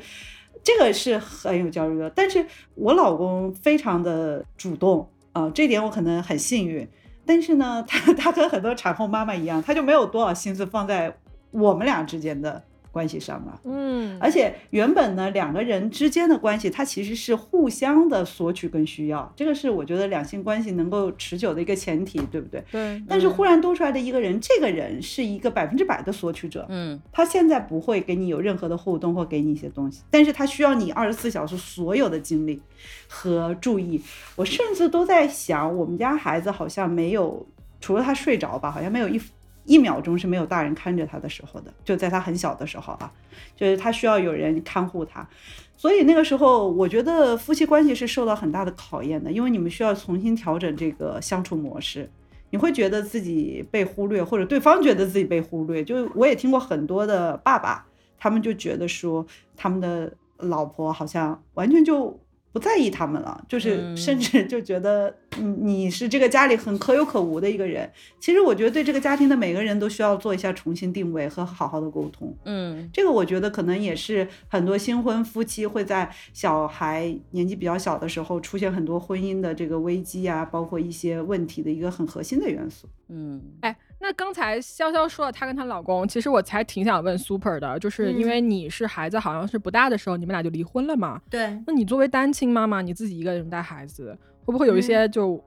[0.64, 2.08] 这个是很有焦虑的。
[2.12, 6.88] 但是我老公非常的主动啊，这点我可能很幸运。
[7.26, 11.18] 但是呢，他他跟很多产后妈妈一样，他就没有多少心思放在
[11.52, 12.64] 我们俩之间的。
[12.96, 22.64] 关系上了，嗯，而且原本呢，两个人之间的关系，它其实是互相的索取跟需要，这个是我觉得两性关系能够持久的一个前提，对不对？
[22.72, 23.04] 对。
[23.06, 32.62] 但是忽然多出来的一个人，这个人是一个百分之百的索取者，嗯，他现在不会给你有任何的互动或给你一些东西，但是他需要你二十四小时所有的精力
[33.10, 34.02] 和注意。
[34.38, 37.46] 我甚至都在想，我们家孩子好像没有，
[37.82, 39.20] 除了他睡着吧，好像没有一。
[39.66, 43.12] 一秒钟是没有大人看着他的时候的，就在他很小的时候啊，
[43.56, 45.28] 就是他需要有人看护他，
[45.76, 52.10] 所以那个时候我觉得夫妻关系是受到很大的考验的，因为你们需要重新调整这个相处模式，
[52.52, 55.84] 你会觉得自己被忽略，或者对方觉得自己被忽略。
[55.84, 57.86] 就我也听过很多的爸爸，
[58.18, 62.20] 他们就觉得说他们的老婆好像完全就。
[62.56, 67.92] 不在意他们了，就是甚至就觉得你你是这个家里很可有可无的一个人。
[68.18, 72.34] 其实我觉得对这个家庭的每个人都需要做一下重新定位和好好的沟通。
[72.46, 82.88] 嗯，这个我觉得可能也是很多新婚夫妻会在小孩年纪比较小的时候出现很多婚姻的这个危机啊，包括一些问题的一个很核心的元素。
[83.10, 83.76] 嗯，哎。
[84.06, 91.20] 那刚才潇潇说了，她跟她老公，其实我才挺想问 Super 的，就是因为你是孩子好像是不大的时候，你们俩就离婚了嘛？
[91.28, 91.60] 对。
[91.66, 95.44] 那你作为单亲妈妈，你自己一个人带孩子，会不会有一些就？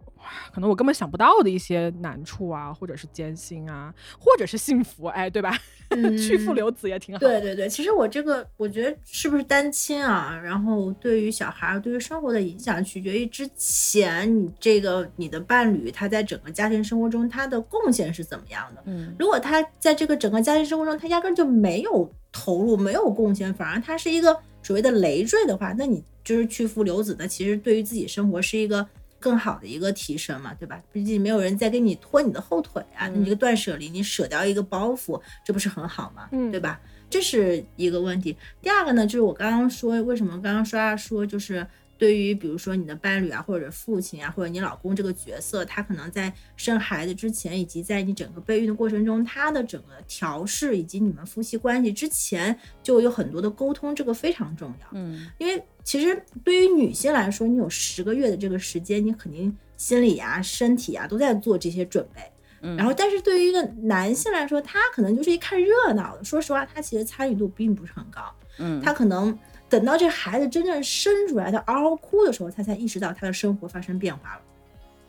[0.53, 5.57] 可能我根本想不到的一些难处啊，或者是艰辛啊，或者是幸福，哎，对吧？
[6.19, 7.19] 去父留子也挺好。
[7.19, 10.39] 对对对，其实我这个我觉得是不是单亲啊？
[10.45, 18.83] 然后对于小孩，对于生活的影响，取决于之前你这个你的伴侣他在整个家庭生活中他的贡献是怎么样的。
[18.85, 28.87] 嗯，如果他在这个整个家庭生活中他压根就没有投入，没有贡献，反而他是一个所谓的累赘的话，那你就是去父留子的，其实对于自己生活是一个。
[29.19, 30.83] 更好的一个提升嘛，对吧？
[30.93, 36.29] 毕竟没有人再给你拖你的后腿啊，你这个断舍离，你舍掉一个包袱，这不是很好嘛？
[36.33, 36.81] 嗯，对吧？
[37.11, 38.37] 这是一个问题。
[38.61, 41.67] 第二个呢，就是我刚刚说，为什么刚刚刷说就是。
[41.99, 54.89] 对于比如说你的伴侣啊，或者父亲啊，或者你老公这个角色，他可能在生孩子之前，以及在你整个备孕的过程中，他的整个调试以及你们夫妻关系之前，就有很多的沟通，这个非常重要。
[54.93, 62.23] 嗯，因为其实对于女性来说，你有十个月的这个时间，你肯定心理啊、身体啊都在做这些准备。
[62.61, 66.25] 嗯然后，但是对于一个男性来说，他可能就是一看热闹的。
[66.25, 68.21] 说实话，他其实参与度并不是很高。
[68.59, 69.39] 嗯，他可能
[69.69, 74.43] 等到这孩子真正生出来，他嗷嗷哭的时候，他才意识到他的生活发生变化了。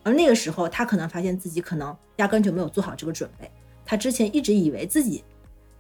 [0.04, 3.50] 而那个时候，他可能发现自己可能压根就没有做好这个准备。
[3.86, 5.24] 他之前一直以为自己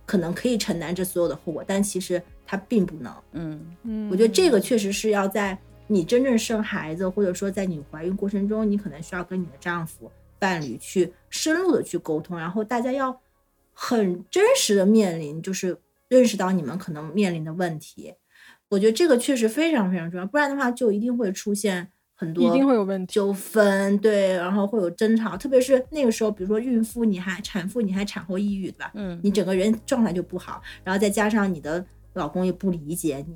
[0.06, 3.14] 可能可以承担这所有的后果，但其实他并不能。
[3.34, 5.58] 嗯嗯我觉得这个确实是要在
[5.88, 13.20] 你真正生孩子，或者说在你怀孕过程中，你可能需要跟你的丈夫、伴侣去深入的去沟通，然后大家要
[13.74, 15.78] 很真实的面临，就是
[16.08, 18.14] 认识到你们可能面临的问题。
[18.70, 23.14] 我觉得这个确实非常非常重要，不然的话就一定会出现很多一定会有问题。
[23.14, 28.92] 纠纷，对，然后会有争吵，特别是那个时候，比如说孕妇你还产妇你还产后抑郁，对吧？
[28.94, 33.36] 嗯你整个人状态就不好，然后再加上你的老公也不理解你，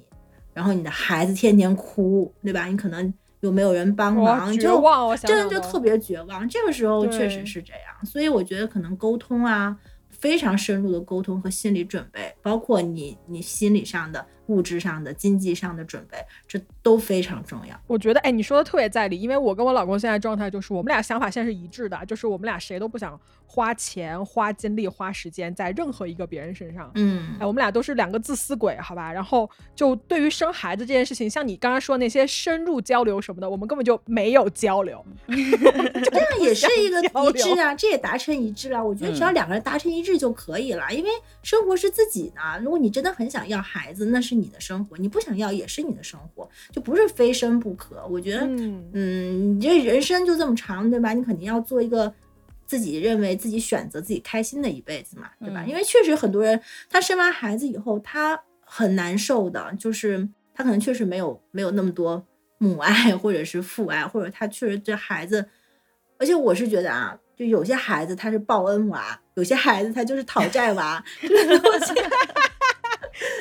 [0.54, 2.66] 然后你的孩子天天哭，对吧？
[2.66, 5.08] 你可能又没有人帮，忙，就绝望！
[5.08, 6.48] 我想这想都人就特别绝望。
[6.48, 9.76] 这个时候确实是这样，所以我觉得可能沟通啊，
[10.10, 16.18] 非常深入的沟通和心理准备，包括你你心理上的、物质上的、经济上的准备，
[16.48, 17.80] 这都非常重要。
[17.88, 26.92] 我觉得，哎，你说的特别在理，因为我跟我老公现在状态就是，我们俩想法现在是一致的，就是我们俩谁都不想花钱、花精力、花时间在任何一个别人身上。
[26.96, 29.12] 嗯哎，我们俩都是两个自私鬼，好吧？
[29.12, 35.04] 然后就对于生孩子这件事情，像你刚刚说那些深入交流什么的，我们根本就没有交流。
[35.28, 38.84] 这样也是一个一致啊，这也达成一致了。
[38.84, 41.10] 我觉得只要两个人达成一致就可以了，因为
[41.42, 42.62] 生活是自己的。
[42.62, 48.06] 如果你真的很想要孩子，那是你的生活；你不想要也是你的生活，就不是非生不可。
[48.10, 51.14] 我觉得，嗯，嗯，你这人生就这么长，对吧？
[51.14, 52.14] 你肯定要做一个
[52.66, 55.64] 自己认为自己选择自己开心的一辈子嘛，对吧？
[55.66, 62.26] 嗯因为确实很多人他生完孩子以后，他很难受的，就是他可能确实没有没有那么多
[62.58, 65.46] 母爱或者是父爱，或者他确实这孩子，
[66.18, 67.20] 而且我是觉得啊。
[67.36, 71.04] 就有些孩子他是报恩娃，有些孩子他就是讨债娃，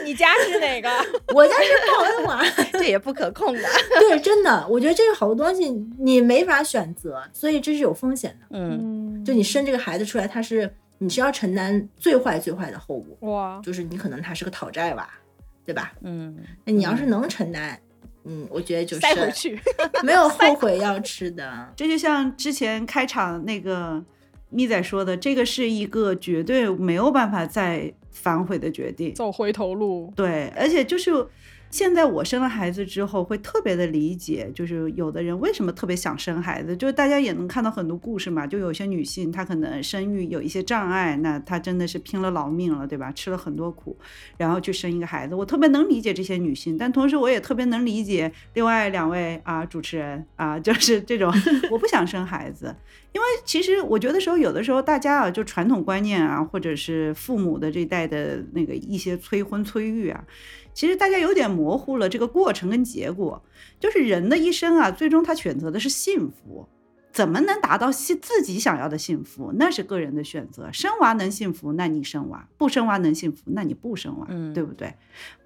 [0.04, 0.88] 你家是哪个？
[1.34, 3.60] 我家是报恩娃， 这也不可控的。
[4.00, 8.46] 对，真的，我觉得这个好多东西你没法选择，所以这是有风险的。
[8.50, 15.08] 嗯嗯，就你生这个孩子出来，他是你是要承担最坏最坏的后果，哇，就是你可能他是个讨债娃，
[15.64, 15.92] 对吧？
[16.02, 17.78] 嗯，那你要是能承担，
[18.24, 19.58] 嗯，我觉得就是塞回去。
[20.02, 21.72] 没有后悔药吃的。
[21.76, 24.02] 这就像之前开场那个
[24.50, 29.14] 咪仔说的，这个是一个绝对没有办法再反悔的决定。
[29.14, 30.12] 走回头路。
[30.14, 31.10] 对，而且就是
[31.72, 43.10] 现在我生了孩子之后，会特别的理解，就是有的人为什么特别想生孩子，就是大家也能看到很多故事嘛，就有些女性她可能生育有一些障碍，那她真的是拼了老命了，对吧？
[43.12, 43.96] 吃了很多苦，
[44.36, 51.32] 然后去生一个孩子，我特别能理解这些女性，但同时我也特别能理解另外两位啊主持人啊， 就是这种
[51.70, 52.76] 我不想生孩子，
[53.12, 60.22] 因为其实我觉得时候有的时候大家啊，就传统观念啊，或者是父母的这一代的那个一些催婚催育啊，
[60.72, 63.42] 其实大家有点模糊了这个过程跟结果。
[63.78, 66.68] 就是人的一生啊，最终他选择的是幸福，
[67.12, 70.70] 怎么能达到幸自己想要的幸福，那是个人的选择。
[70.72, 74.94] 生娃能幸福，那你生娃；不生娃能幸福，那你不生娃，嗯对不对？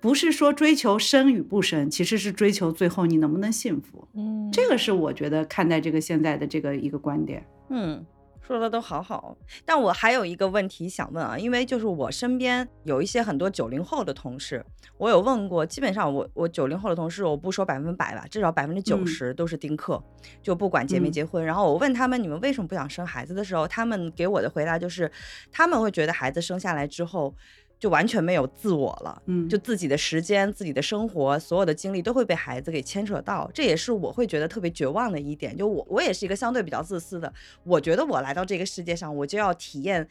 [0.00, 4.06] 不是说追求生与不生，其实是追求最后你能不能幸福。
[4.14, 7.44] 嗯，这个是我觉得看待这个现在的这个一个观点。
[7.70, 8.04] 嗯，
[8.46, 14.64] 说的都好好，但我还有一个问题想问啊，因为就是我身边有一些很多九零后的同事，
[14.98, 20.00] 我有问过，基本上我我九零后的同事，我不说百分之百吧，至少百分之九十都是丁克，
[20.40, 21.44] 就不管结没嗯结婚。
[21.44, 25.10] 然后我问他们你们为什么不想生孩子的时候，他们给我的回答就是，
[25.50, 27.34] 他们会觉得孩子生下来之后。
[27.78, 35.56] 就完全没有自我了，嗯就自己的时间、自己的生活，所有的精力都会被孩子给牵扯到，这也是我会觉得特别绝望的一点。
[35.56, 37.32] 就我，我也是一个相对比较自私的，
[37.64, 40.06] 我觉得我来到这个世界上，我就要体验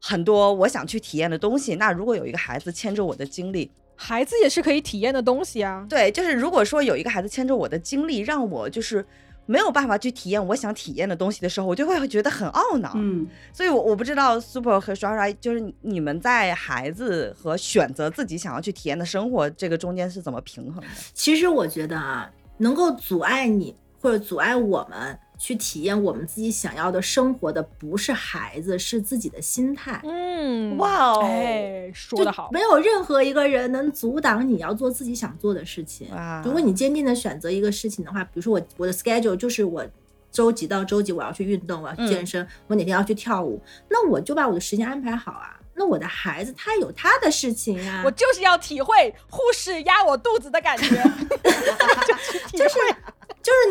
[0.00, 1.74] 很多我想去体验的东西。
[1.74, 5.86] 那如果有一个孩子牵着我的经历，孩子也是可以体验的东西啊。
[5.88, 9.04] 对，就是如果说有一个孩子牵着我的经历，让我就是
[9.46, 12.92] 没有办法去体验我想体验的东西的时候，我就会觉得很懊恼。
[12.94, 20.88] 嗯，所以我，我不知道 Super 和刷刷，就是你们在孩子和选择自己想要去体验的生活这个中间是怎么平衡的？
[21.12, 30.00] 其实我觉得啊，能够阻碍你或者阻碍我们去体验我们自己想要的生活的，不是孩子，是自己的心态。
[30.04, 32.48] 嗯，哇哦哎，说就得好。
[32.52, 36.08] 没有任何一个人能阻挡你要做自己想做的事情。
[36.14, 39.84] 哇如果你坚定的选择一个事情的话，比如说我我的 schedule 就是我
[40.30, 45.58] 周几到周几我要去运动，我要去健身，我哪天要去跳舞，那我就把我的时间安排好啊。
[45.74, 50.86] 那我的孩子他有他的事情呀、我就是要体会护士压我肚子的感觉，
[52.06, 52.78] 就是就是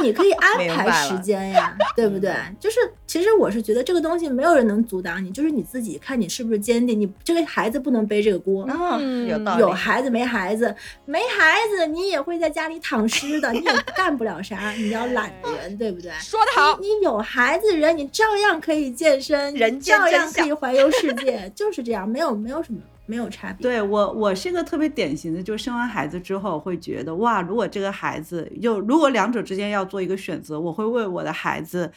[0.02, 2.34] 你可以安排时间呀， 对不对？
[2.60, 7.00] 就是其实我是觉得这个东西没有人能阻挡你，就是你自己看你是不是坚定。
[7.00, 8.66] 你这个孩子不能背这个锅。
[8.70, 9.62] 嗯，有道理。
[9.62, 10.74] 有孩子没孩子，
[11.06, 14.72] 没孩子你也会在家里躺尸的，你也干不了啥。
[14.72, 15.32] 你要懒
[15.62, 16.12] 人，对不对？
[16.20, 16.78] 说得好。
[16.80, 22.80] 你有孩子人，你照样可以健身，人照样可以环游世界，就是这样，没有没有什么。
[23.12, 23.62] 没有差别。
[23.62, 31.92] 对我，我是一个特别典型的，就生完孩子之后会觉得，哇，如果这个孩子，就如果两者之间要做一个选择，我会为我的孩子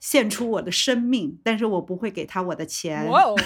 [0.00, 3.06] 献出我的生命，但是我不会给他我的钱。
[3.08, 3.34] 哇哦！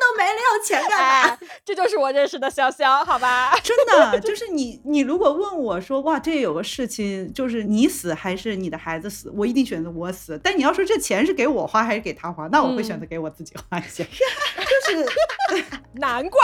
[0.00, 1.38] 都没了，要钱干嘛？
[1.64, 3.54] 这就是我认识的潇潇，好吧？
[3.62, 10.40] 真的，就是你，你如果问我说，哇，这有个事情，就是你死还是你的孩子死，我一定选择我死。
[10.42, 14.06] 但你要说这钱是给我花还是给他花，那我会选择给我自己花钱。
[14.64, 15.06] 就是
[15.94, 16.40] 难怪，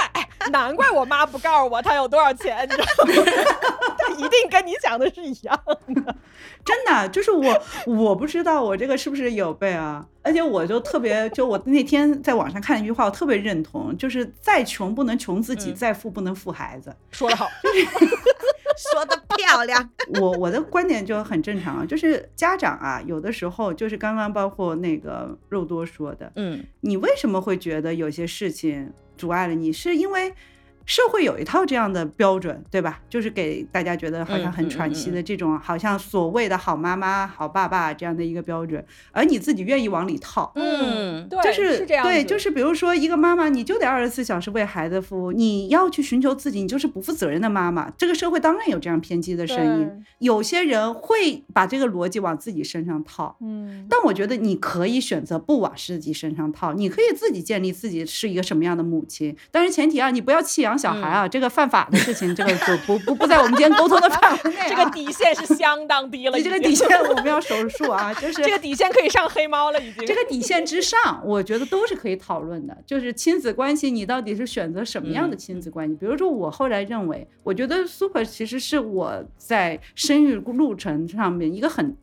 [0.50, 3.12] 难怪我妈不告诉我她有多少钱，你知道吗？
[3.98, 6.14] 她一定跟你讲的是一样的。
[6.64, 10.04] 真的，就是我，我不知道我这个是不是有备啊？
[10.22, 16.94] 而且我就特别，就我那天在网上看一句话，我特别认同，就是再穷不能穷自己，再富不能富孩子。
[17.10, 17.48] 说得好，
[18.76, 19.90] 说的漂亮。
[20.20, 29.72] 我我的观点就很正常啊，就是家长啊，有的时候就是刚刚包括那个肉多说的，嗯，你为什么会觉得有些事情阻碍了你？
[29.72, 30.34] 是因为？
[30.86, 33.00] 社会有一套这样的标准，对吧？
[33.08, 47.88] 就是给大家觉得好像很喘息的这种，好像所谓的好妈妈、好爸爸这样的一个标准，而你自己愿意往里套，嗯，对，就是这样，对，就是比如说一个妈妈，你就得二十四小时为孩子服务，你要去寻求自己，你就是不负责任的妈妈。
[47.96, 60.69] 这个社会当然有这样偏激的声音，有些人会把这个逻辑往自己身上套，嗯，但我觉得你可以选择不往自己身上套，你可以自己建立自己是一个什么样的母亲，但是前提啊，你不要弃养。
[60.78, 64.60] 小孩啊，这个犯法的事情，这个就不不不在我们今天沟通的范围内。
[64.68, 70.06] 这个底线是相当低了，你这个底线我们要手术啊，就是 这个底线可以上黑猫了，已经。
[70.06, 72.76] 这个底线之上，我觉得都是可以讨论的。
[72.86, 75.94] 就是亲子关系，你到底是选择什么样的亲子关系？
[75.94, 81.96] 比如说，我后来认为，我觉得 Super 其实是我在生育路程上面一个很。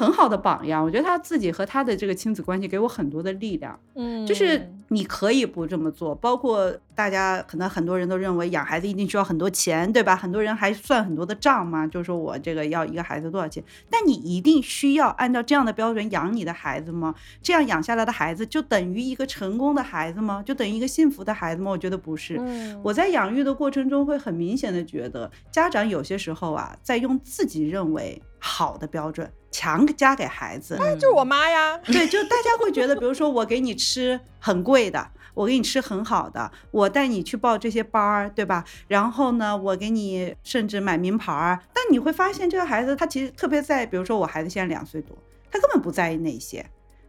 [0.00, 3.78] 很好的榜样，我觉得他自己和他的这个亲子关系给我很多的力量。
[3.94, 10.16] 嗯，就是你可以不这么做，包括大家可能很多人都认为养孩子一定需要很多钱，对吧？
[10.16, 13.62] 很多人还算很多的账嘛，就说我这个要一个孩子多少钱？
[13.90, 17.14] 但你一定需要按照这样的标准养你的孩子吗？
[17.42, 20.42] 这样养下来的孩子就等于一个成功的孩子吗？
[20.46, 21.70] 就等于一个幸福的孩子吗？
[21.70, 22.40] 我觉得不是。
[22.82, 29.30] 我在养育的过程中会很明显的觉得，家长有些时候啊，在用自己认为好的标准。
[29.50, 31.76] 强加给孩子，那就是我妈呀。
[31.78, 38.64] 对，就大家会觉得，比如说我给你吃很贵的，我给你吃很好的，我带你去报这些班儿，对吧？
[38.88, 41.58] 然后呢，我给你甚至买名牌儿。
[41.72, 45.16] 但你会发现，这个孩子他其实特别在，比如说我孩子现在两岁多，
[45.50, 46.64] 他根本不在意那些，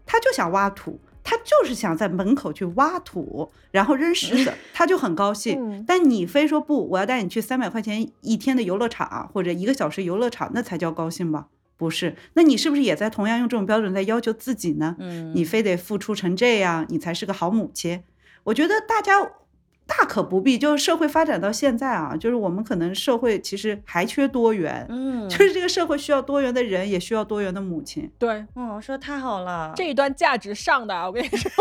[0.06, 5.86] 他就想挖土，他就是想在门口去挖土，然后扔石子，他就很高兴。
[5.88, 11.48] 但你非说不，我要带你去三百块钱一天的游乐场或者一个小时游乐场，那才叫高兴吧？
[11.82, 14.96] 不是，那你是不是也在同样用这种标准在要求自己呢？
[15.00, 18.04] 嗯，你非得付出成这样，你才是个好母亲。
[18.44, 19.14] 我觉得大家
[19.98, 20.58] 大可不必。
[20.58, 28.12] 就是社会发展到现在啊，就是我们可能社会其实还缺多元，嗯， 就是这个社会需要多元的人，也需要多元的母亲。
[28.18, 31.52] 对，嗯，说太好了，这一段价值上的，我跟你说，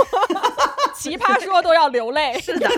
[0.95, 2.39] 奇葩说都要流泪。
[2.41, 2.69] 是的。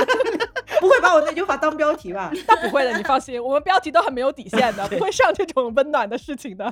[0.80, 2.32] 不会把我那句话当标题吧？
[2.48, 6.64] 那不会的，你放心，我们标题都很没有底线的，不会上这种温暖的事情的。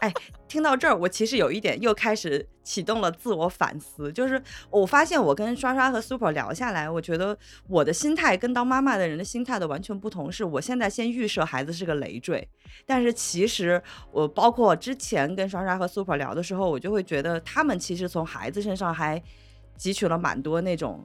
[0.00, 0.12] 哎，
[0.48, 4.40] 听到这儿，我其实有一点又开始启动了自我反思，就是
[4.70, 7.36] 我发现我跟刷刷和 Super 聊下来，我觉得
[7.68, 10.30] 我的心态跟当妈妈的人的心态的完全不同。
[10.30, 12.48] 是我现在先预设孩子是个累赘，
[12.86, 19.22] 但是其实我包括之前跟刷刷和 Super 聊的时候，我就会觉得他们其实从孩子身上还
[19.78, 21.04] 汲取了蛮多那种。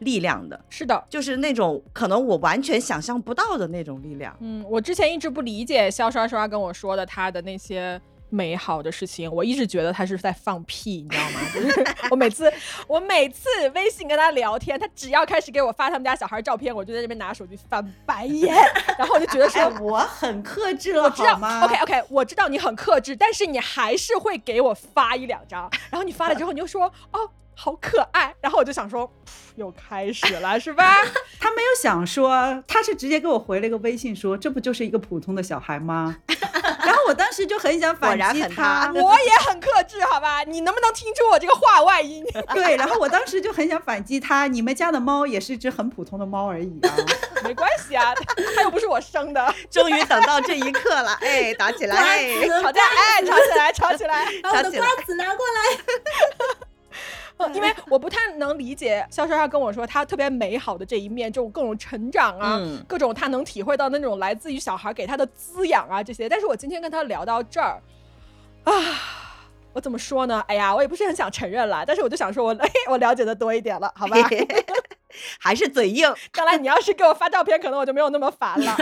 [0.00, 4.36] 力量的是的，就是那种可能我完全想象不到的那种力量。
[4.40, 7.98] 嗯，我之前一直不理解肖刷刷跟我说的他的那些
[8.34, 11.40] 美好的事情，我一直觉得他是在放屁，你知道吗？
[11.54, 12.52] 就是我每次
[12.88, 18.54] 我每次微信跟他聊天，他只要开始给我发他们家小孩照片，我就在这边拿手机翻白眼，
[18.98, 27.30] 然后我就觉得说我很克制了，我知道，OK OK，我知道你很克制，但是你还是会给我发一两张， 然后你发了之后你就说哦。
[27.56, 29.08] 好可爱，然后我就想说，
[29.54, 30.96] 又开始了是吧？
[31.38, 36.16] 他没有想说，他是直接给我回了一个微信说，这不就是一个普通的小孩吗？
[37.04, 40.42] 我我当时就很想反击他， 我也很克制，好吧？
[40.42, 42.24] 你能不能听出我这个话外音？
[42.52, 46.90] 对，然后我当时就很想反击他，你们家的猫也是一只很普通的猫而已啊，
[47.44, 48.12] 没关系啊，
[48.56, 49.54] 它又不是我生的。
[49.70, 51.96] 终于等到这一刻了，哎，打起来，
[52.62, 55.78] 吵架，哎，吵起来，吵起来，把我的瓜子拿过来。
[57.52, 62.58] 因为我不太能理解肖莎莎跟我说她特别美好的这一面，这种各种成长啊，
[62.88, 66.28] 各种她能体会到那种来自于小孩给她的滋养啊这些。
[66.28, 67.82] 但是我今天跟她聊到这儿，
[68.64, 68.72] 啊，
[69.72, 70.42] 我怎么说呢？
[70.48, 74.16] 哎呀，我也不是很想承认了，但是我就想说， 我哎，我了解的多一点了，好吧？
[75.38, 76.12] 还是嘴硬。
[76.32, 78.76] 看来你要是给我发照片，可能我就没有那么烦了。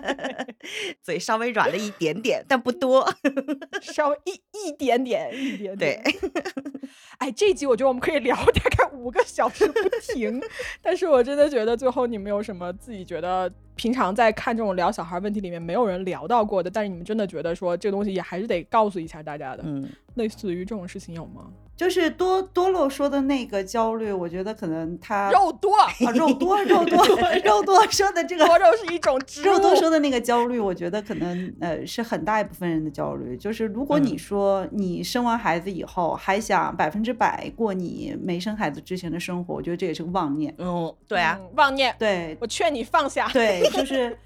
[1.02, 3.12] 嘴稍微软了一点点，但不多，
[3.80, 6.02] 稍微一一点点，一点点。
[6.02, 6.02] 对。
[7.18, 10.40] 哎，这集我觉得我们可以聊大概五个小时不停。
[10.80, 19.62] 但是我真的觉得最后你们有什么自己觉得平常在看这种聊小孩问题里面没有人聊到过的，但是你们真的觉得说这个东西也还是得告诉一下大家的。
[19.66, 19.88] 嗯。
[20.14, 21.50] 类似于这种事情有吗？
[21.78, 27.06] 就是多多洛说的那个焦虑，我觉得可能他肉多啊，肉多肉多
[27.44, 33.36] 肉多说的这个多肉是一种肉多说的那个焦虑，我觉得可能呃是很大一部分人的焦虑。
[33.36, 40.52] 就是如果你说你生完孩子以后还想百分之百过你没生孩子之前的生活，我觉得这也是个妄念。
[40.58, 41.94] 嗯，对啊，妄念。
[41.96, 43.28] 对，我劝你放下。
[43.28, 44.18] 对，就是。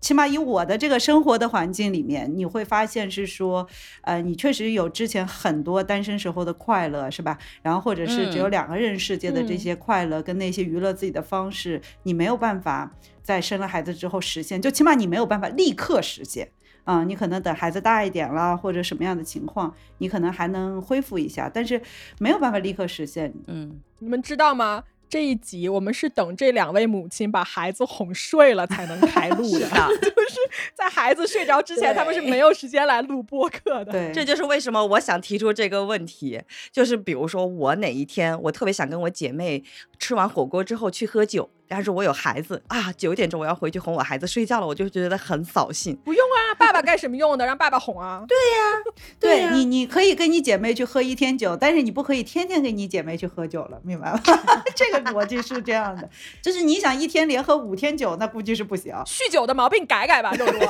[0.00, 3.66] 起码以我的这个生活的环境里面，你会发现是说，
[4.02, 7.36] 呃，你确实有之前很多单身时候的快乐，是吧？
[7.62, 12.90] 然后或者是只有两个人世界的这些快乐，跟那些娱乐自己的方式，你没有办法
[13.22, 16.48] 在生了孩子之后实现，就起码你没有办法立刻实现
[16.84, 17.02] 啊。
[17.02, 21.80] 你可能等孩子大一点了，或者什么样的情况，你可能还能恢复一下，但是
[22.18, 23.34] 没有办法立刻实现。
[23.48, 24.84] 嗯，你们知道吗？
[25.08, 29.66] 这一集我们是等这两位母亲把孩子哄睡了才能开录的，
[30.00, 30.38] 就是
[30.74, 33.92] 在孩子睡着之前，他们是没有时间来录播客的。
[33.92, 36.40] 对，这就是为什么我想提出这个问题，
[36.70, 39.62] 就是比如说我哪一天我特别想跟我姐妹
[39.98, 41.50] 吃完火锅之后去喝酒。
[41.68, 45.94] 但是我有孩子啊，九点钟我要回去哄我孩子睡觉了，我就觉得很扫兴。
[46.04, 47.44] 不用啊，爸爸干什么用的？
[47.46, 48.24] 让爸爸哄啊。
[48.26, 54.20] 对呀，对你，你可以跟你姐妹去喝一天酒，但是你不可以天天跟你姐妹去喝酒了，明白吗？
[54.74, 56.08] 这个逻辑是这样的，
[56.42, 58.94] 就是你想一天连喝五天酒，那估计是不行。
[59.06, 60.58] 酗酒的毛病改改吧，肉多，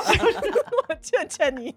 [0.89, 1.73] 我 劝劝你，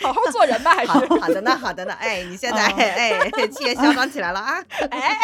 [0.00, 1.92] 好好做人吧，还是好的呢，好的呢。
[1.94, 5.18] 哎，你现在哎，气也嚣张起来了啊，哎。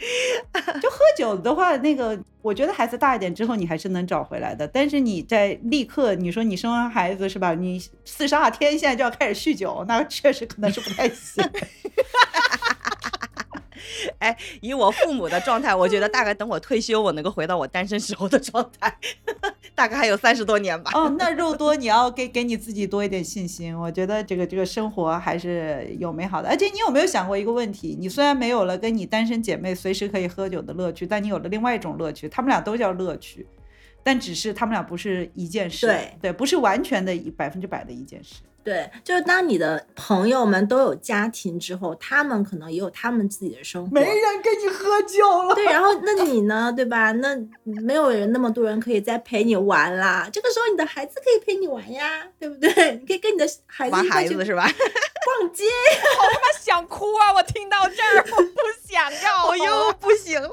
[0.80, 4.66] 就喝酒的话，那个我觉得孩子大一点之后，你还是能找回来的。
[4.66, 7.54] 但是你在立刻，你说你生完孩子是吧？
[7.54, 11.44] 你四十二天现在就要开始酗酒，那确实可能是不太行。
[14.18, 18.94] 哎，以我父母的状态，我觉得大概等我退休，我能够回到我单身时候的状态，
[19.74, 20.90] 大概还有三十多年吧。
[20.94, 23.76] 哦， 那肉多，你要给给你自己多一点信心。
[23.78, 26.48] 我觉得这个这个生活还是有美好的。
[26.48, 27.96] 而且你有没有想过一个问题？
[27.98, 33.46] 你虽然没有了跟你单身姐妹随时可以喝酒的乐趣，但你有了另外一种乐趣，他们俩都叫乐趣，
[34.02, 35.86] 但只是他们俩不是一件事。
[35.86, 38.42] 对对，不是完全的百分之百的一件事。
[38.62, 45.54] 对，就是当你的朋友们都有家庭之后，他们可能也有他们自己的生活，没人跟你喝酒了。
[45.54, 47.10] 对，然后那你呢，对吧？
[47.12, 50.28] 那没有人那么多人可以再陪你玩啦。
[50.32, 52.70] 这个时候，你的孩子可以陪你玩呀，对不对？
[53.00, 54.68] 你可以跟你的孩子玩孩子是吧？
[55.22, 55.64] 逛街，
[56.16, 57.32] 好他妈想哭啊！
[57.34, 60.50] 我听到这儿，我不想要，我又不行了。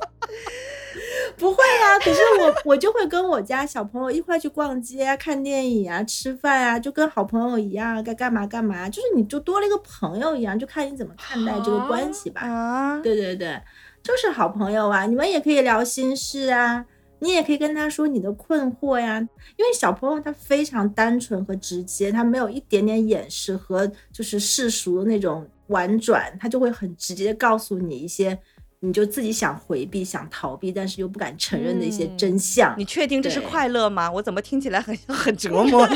[1.38, 8.90] 不会啊，可是我我就会跟我家小朋友一块去逛街啊、看电影啊、吃饭啊，就跟好朋友一样，该干嘛干嘛。
[8.90, 12.42] 就是你就多了一个朋友一样，就看你怎么看待这个关系吧。
[12.42, 13.62] 啊，对对对，
[14.02, 16.86] 就是好朋友啊，你们也可以聊心事啊，
[17.20, 19.20] 你也可以跟他说你的困惑呀。
[19.56, 28.38] 因为小朋友他非常单纯和直接，他没有一点点掩饰和就是世俗的那种婉转，他就会很直接告诉你一些。
[28.80, 32.76] 你就自己想回避、想逃避，但是又不敢承认的一些真相。
[32.78, 34.12] 你确定这是快乐吗？
[34.12, 35.88] 我怎么听起来很很折磨？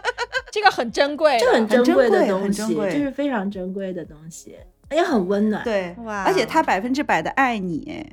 [0.50, 4.56] 这个很珍贵，这很珍贵的东西，这是非常珍贵的东西，
[4.90, 5.62] 也很温暖。
[5.62, 5.94] 对，
[6.24, 8.04] 而且他百分之百的爱你，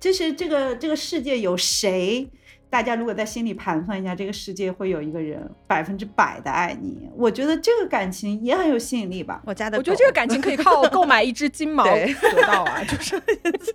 [0.00, 2.30] 就是这个这个世界有谁？
[2.74, 9.40] 大家如果在心里盘算一下，这个世界会有一个人百分之百的爱你，我觉得这个感情也很有吸引力吧。
[9.46, 12.82] 我家的，我觉得这个感情可以靠购买一只金毛得到啊。
[12.82, 13.14] 就是，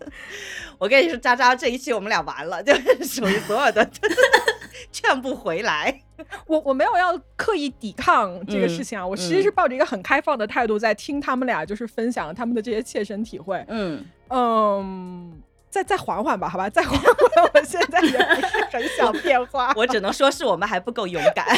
[0.78, 3.90] 我跟你说，渣渣这一期我们俩完了，就是 属于所有的
[4.92, 6.02] 劝不回来。
[6.46, 13.64] 我我没有要刻意抵抗这个事情啊，我其实是抱着一个很开放的态度在听他们俩就是分享他们的这些切身体会。
[13.70, 15.42] 嗯嗯。
[15.70, 17.14] 再再缓缓吧，好吧，再缓缓。
[17.54, 21.46] 我现在也不是很想变化，我只能说是我们还不够勇敢。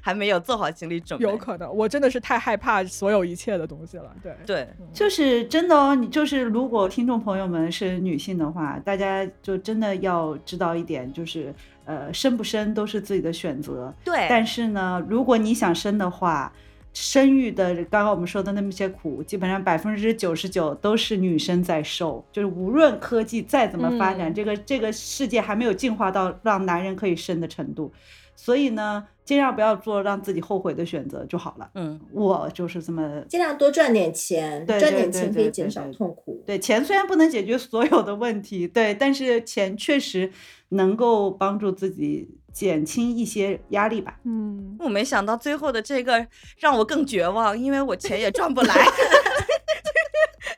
[0.00, 1.24] 还没有做好心理准备。
[1.24, 4.14] 有可能，我真的是太害怕所有一切的东西了。
[4.22, 5.94] 对对，就是真的哦。
[5.94, 11.52] 你就是如果听众朋友们是女性的话，大家就真的要知道一点，就是
[11.84, 13.92] 呃，生不生都是自己的选择。
[14.04, 14.26] 对。
[14.28, 16.52] 但是呢，如果你想生的话，
[16.94, 22.24] 生育的刚刚我们说的那么些苦，基本上百分之九十九都是女生在受。
[22.30, 27.92] 就是无论科技再怎么发展，这个这个世界还没有进化到让男人可以生的程度，
[28.36, 31.68] 所以呢，尽量不要做让自己后悔的选择就好了。
[31.74, 36.42] 嗯，我就是这么尽量多赚点钱，赚点钱可以减少痛苦。
[36.46, 40.30] 对，钱虽然不能解决所有的问题，对，但是钱确实
[40.68, 42.38] 能够帮助自己。
[42.54, 44.14] 减轻一些压力吧。
[44.24, 46.24] 嗯，我没想到最后的这个
[46.56, 48.74] 让我更绝望，因为我钱也赚不来。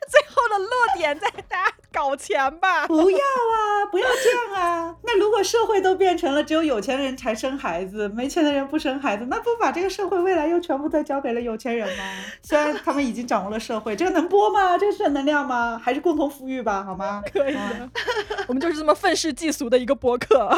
[0.09, 2.87] 最后的落点在大家搞钱吧。
[2.87, 4.95] 不要啊，不要这样啊。
[5.03, 12.03] 那如果社会都变成了只有有钱人才生孩子，没钱的人不生孩子，那不把这个社会未来又全部都交给了有钱人吗？
[12.43, 14.77] 虽然他们已经掌握了社会，这个能播吗？
[14.77, 15.81] 这个是正能量吗？
[15.83, 17.21] 还是共同富裕吧，好吗？
[17.33, 17.89] 可以的。
[18.47, 20.49] 我们就是这么愤世嫉俗的一个播客。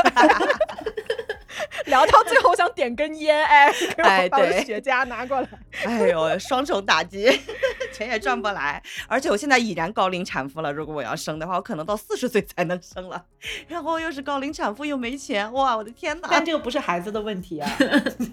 [1.90, 5.48] 聊到最后想点根烟，哎， 哎，对，雪茄拿过来，
[5.86, 7.28] 哎呦，双重打击，
[7.94, 13.26] 钱也赚不来，而且我现在已然高龄产妇了，如果我要生的话，我可能到四十岁才能生了，
[13.68, 16.28] 然后又是高龄产妇又没钱，哇，我的天哪！
[16.32, 18.26] 但这个不是孩子的问题啊，你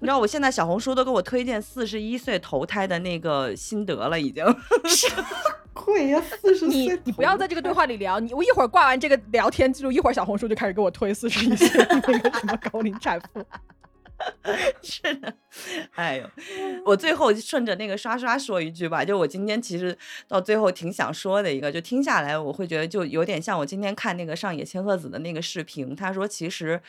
[0.00, 4.44] 知道我现在小红书都给我推荐四十一岁投胎的那个心得了，已经。
[5.74, 13.44] 会呀，四十你你不要在这个对话里聊，你我一会儿挂完这个聊天记录，一会儿小红书就开始给我推四十一岁那个什么高龄产妇。
[14.82, 15.34] 是的，
[15.96, 16.30] 哎呦，
[16.86, 26.80] 我最后顺着那个刷刷说一句吧，就我今天其实到最后挺想说的一个，就听下来我会觉得就有点像我今天看那个上野千鹤子的那个视频，他说其实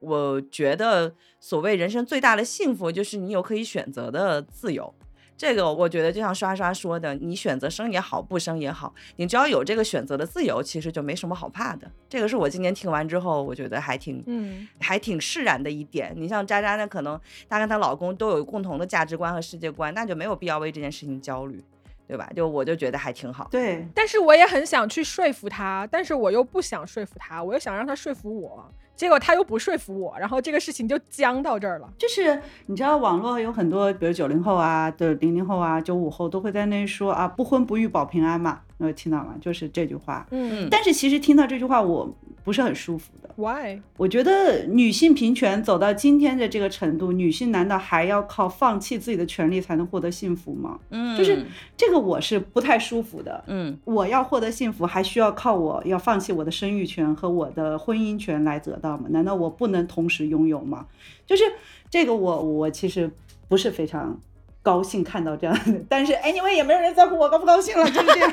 [0.00, 4.92] 我觉得所谓人生最大的幸福就是你有可以选择的自由。
[5.36, 11.90] 这个我觉得就像刷刷说的，你选择生也好，不生也好，你只要有这个选择的自由，其实就没什么好怕的。
[12.08, 16.12] 这个是我今年听完之后，我觉得还挺，嗯，还挺释然的一点。
[16.16, 21.62] 你像渣渣呢，可能她跟她老公都有共同的价值观和世界观，那就没有必要为这件事情焦虑，
[22.06, 22.30] 对吧？
[22.36, 23.48] 就我就觉得还挺好。
[23.50, 28.72] 对，但是我也很想去说服他，但是我又不想说服他，我又想让他说服我。
[28.96, 31.92] 结果他又不说服我，然后这个事情就僵到这儿了。
[31.98, 39.34] 就是你知道，网络有很多，比如九零后啊的零零后啊、九五后都会在那说啊，不婚不育保平安嘛，有听到吗？
[39.40, 40.26] 就是这句话。
[40.30, 40.68] 嗯。
[40.70, 42.14] 但是其实听到这句话，我
[42.44, 43.30] 不是很舒服的。
[43.36, 43.80] Why？
[43.96, 50.78] 我觉得女性平权走到今天的这个程度，女性难道还要靠放弃自己的权利才能获得幸福吗？
[50.90, 51.16] 嗯。
[51.18, 51.44] 就是
[51.76, 53.42] 这个我是不太舒服的。
[53.48, 53.76] 嗯。
[53.84, 58.78] 我要获得幸福，还需要靠我要放弃我的生育权和我的婚姻权来得。
[58.84, 59.06] 到吗？
[59.08, 60.86] 难道我不能同时拥有吗？
[61.26, 61.42] 就是
[61.88, 63.10] 这个，我我其实
[63.48, 64.20] 不是非常
[64.62, 68.30] 高兴看到这样的，但是 anyway 也没有人在乎我高不高兴了，就是这样。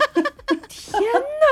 [0.67, 1.01] 天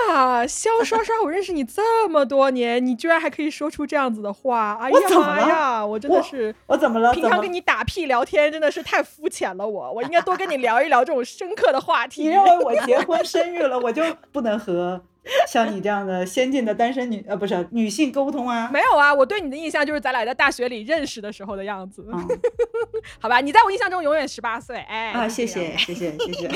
[0.10, 4.78] 哪，肖刷刷，我认识你这么多年，你居然还可以说出这样子的话！
[4.82, 7.14] 哎呀妈呀，我真的是我怎么了？
[7.14, 12.24] 平常跟你打屁聊天真的是太肤浅了，我我应该多跟你聊一聊这种深刻的话题。
[12.24, 15.02] 你认为我结婚生育了，我就不能和？
[15.48, 18.70] 像你这样的先进的单身女，呃，不是女性沟通啊？
[18.72, 22.06] 没有啊，我对你的印象就是咱俩在大学里认识的时候的样子。
[23.20, 24.78] 好吧，你在我印象中永远十八岁。
[24.78, 26.50] 哎，啊，谢谢，谢谢，谢谢。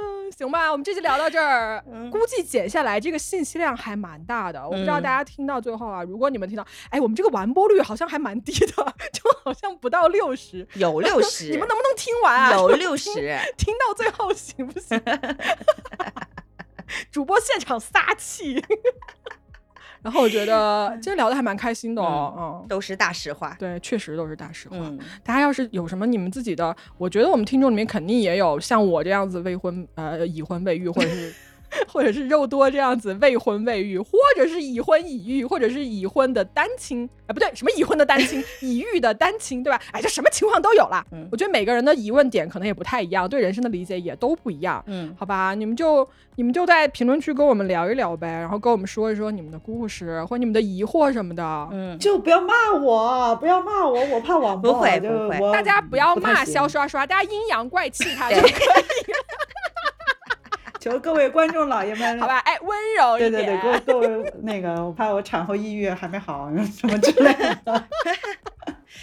[0.00, 4.64] 嗯，行吧，我们这期聊到这儿，估计剪下来这个信息量还蛮大的。
[4.64, 8.66] 我不知道大家听到最后啊，如果你们听到，哎，我们这个完播率好像还蛮低的，
[9.12, 12.52] 就好像不到六十，有六十， 你们能不能听完啊？
[12.52, 13.12] 有六十，
[13.58, 15.00] 听到最后行不行？
[17.12, 18.64] 主播现场撒气。
[20.02, 24.76] 然后我觉得今天聊的还蛮开心的哦，嗯，都是大实话，对，确实都是大实话。
[25.22, 31.32] 大家要是有什么你们自己的，我觉得我们听众里面肯定也有像我这样子未婚呃已婚未育或者是。
[31.88, 39.80] 或者是肉多这样子未婚未育，或者是已婚已育，或者是已婚的单亲，哎，不对，什么已婚的单亲，已育的单亲，对吧？
[39.92, 41.04] 哎，这什么情况都有了。
[41.12, 44.82] 嗯，我觉得每个人的疑问点可能也不太一样，对人生的理解也都不一样。
[44.86, 46.06] 嗯，好吧，你们就
[46.36, 51.68] 你们就在评论区跟我们聊一聊呗，然后跟我们说一说你们的故事或你们的疑惑什么的。
[51.72, 58.52] 嗯，就不要骂我，不要骂我，我怕网不会不会，大家不要骂肖刷刷，大家阴阳怪气 他就可以。
[60.82, 63.32] 求各位观众老爷们，好吧，哎，温柔一点。
[63.32, 67.34] 对对对，各位各位那个，我怕我产后抑郁还没好，什么之类
[67.64, 67.84] 的。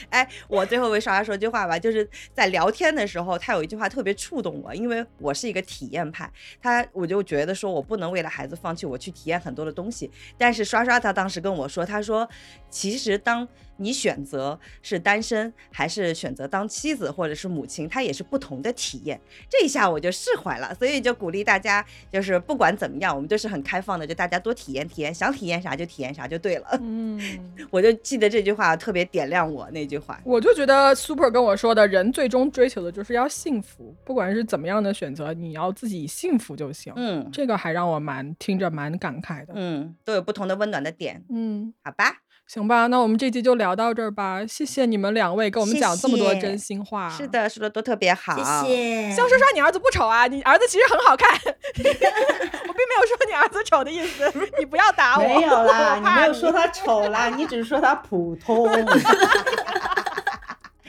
[0.09, 6.31] 哎，我最后为刷刷说句话吧，就是在聊天的时候，他有一句话特别触动我，因为我是一个体验派，
[6.61, 10.09] 他我就觉得说我不能为了孩子放弃我去体验很多的东西。
[10.37, 12.27] 但是刷刷他当时跟我说，他说
[12.69, 13.47] 其实当。
[13.79, 19.21] 你选择是单身还是选择当妻子或者是母亲，它也是不同的体验。
[19.47, 26.67] 这一下我就释怀了，所以就鼓励大家，就是不管怎么样，我们都是很开放的，就大家多体验体验，想体验啥就体验啥就对了。
[26.81, 27.21] 嗯，
[27.69, 30.19] 我就记得这句话特别点亮我那句话。
[30.25, 36.91] 我就觉得 Super 跟我说的人最终追求的就是要幸福，不管是怎么样的选择，你要自己幸福就行。
[36.95, 39.53] 嗯，这个还让我蛮听着蛮感慨的。
[39.55, 41.23] 嗯，都有不同的温暖的点。
[41.29, 42.23] 嗯，好吧。
[42.47, 44.39] 行吧，那我们这集就聊到这儿吧。
[44.47, 47.09] 谢谢你们两位给我们讲这么多真心话。
[47.09, 48.37] 是的，说的都特别好。
[48.37, 49.11] 谢谢。
[49.11, 50.27] 肖莎莎，你儿子不丑啊？
[50.27, 51.29] 你儿子其实很好看。
[51.43, 55.23] 我并没有说你儿子丑的意思，你不要打我。
[55.23, 58.65] 没有啦，你没有说他丑啦，你只是说他普通。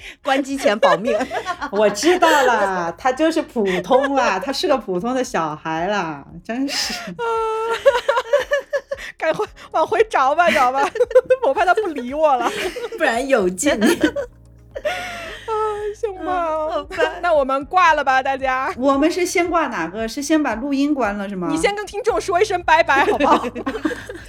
[0.23, 1.17] 关机前保命。
[1.73, 6.95] 我知道了，他就是普通啦， 他是个普通的小孩啦，真是。
[9.17, 10.89] 赶快往回找吧，找吧，
[11.47, 12.51] 我怕他不理我了，
[12.97, 13.73] 不然有劲。
[13.73, 15.51] 啊，
[15.99, 16.69] 行吧，
[17.21, 18.73] 那我们挂了吧，大家。
[18.77, 20.07] 我们是先挂哪个？
[20.07, 21.49] 是先把录音关了是吗？
[21.51, 23.45] 你先跟听众说一声拜拜，好不好？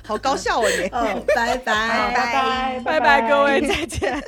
[0.07, 0.89] 好高效啊你。
[0.89, 4.23] 拜拜拜拜拜拜，各位再见。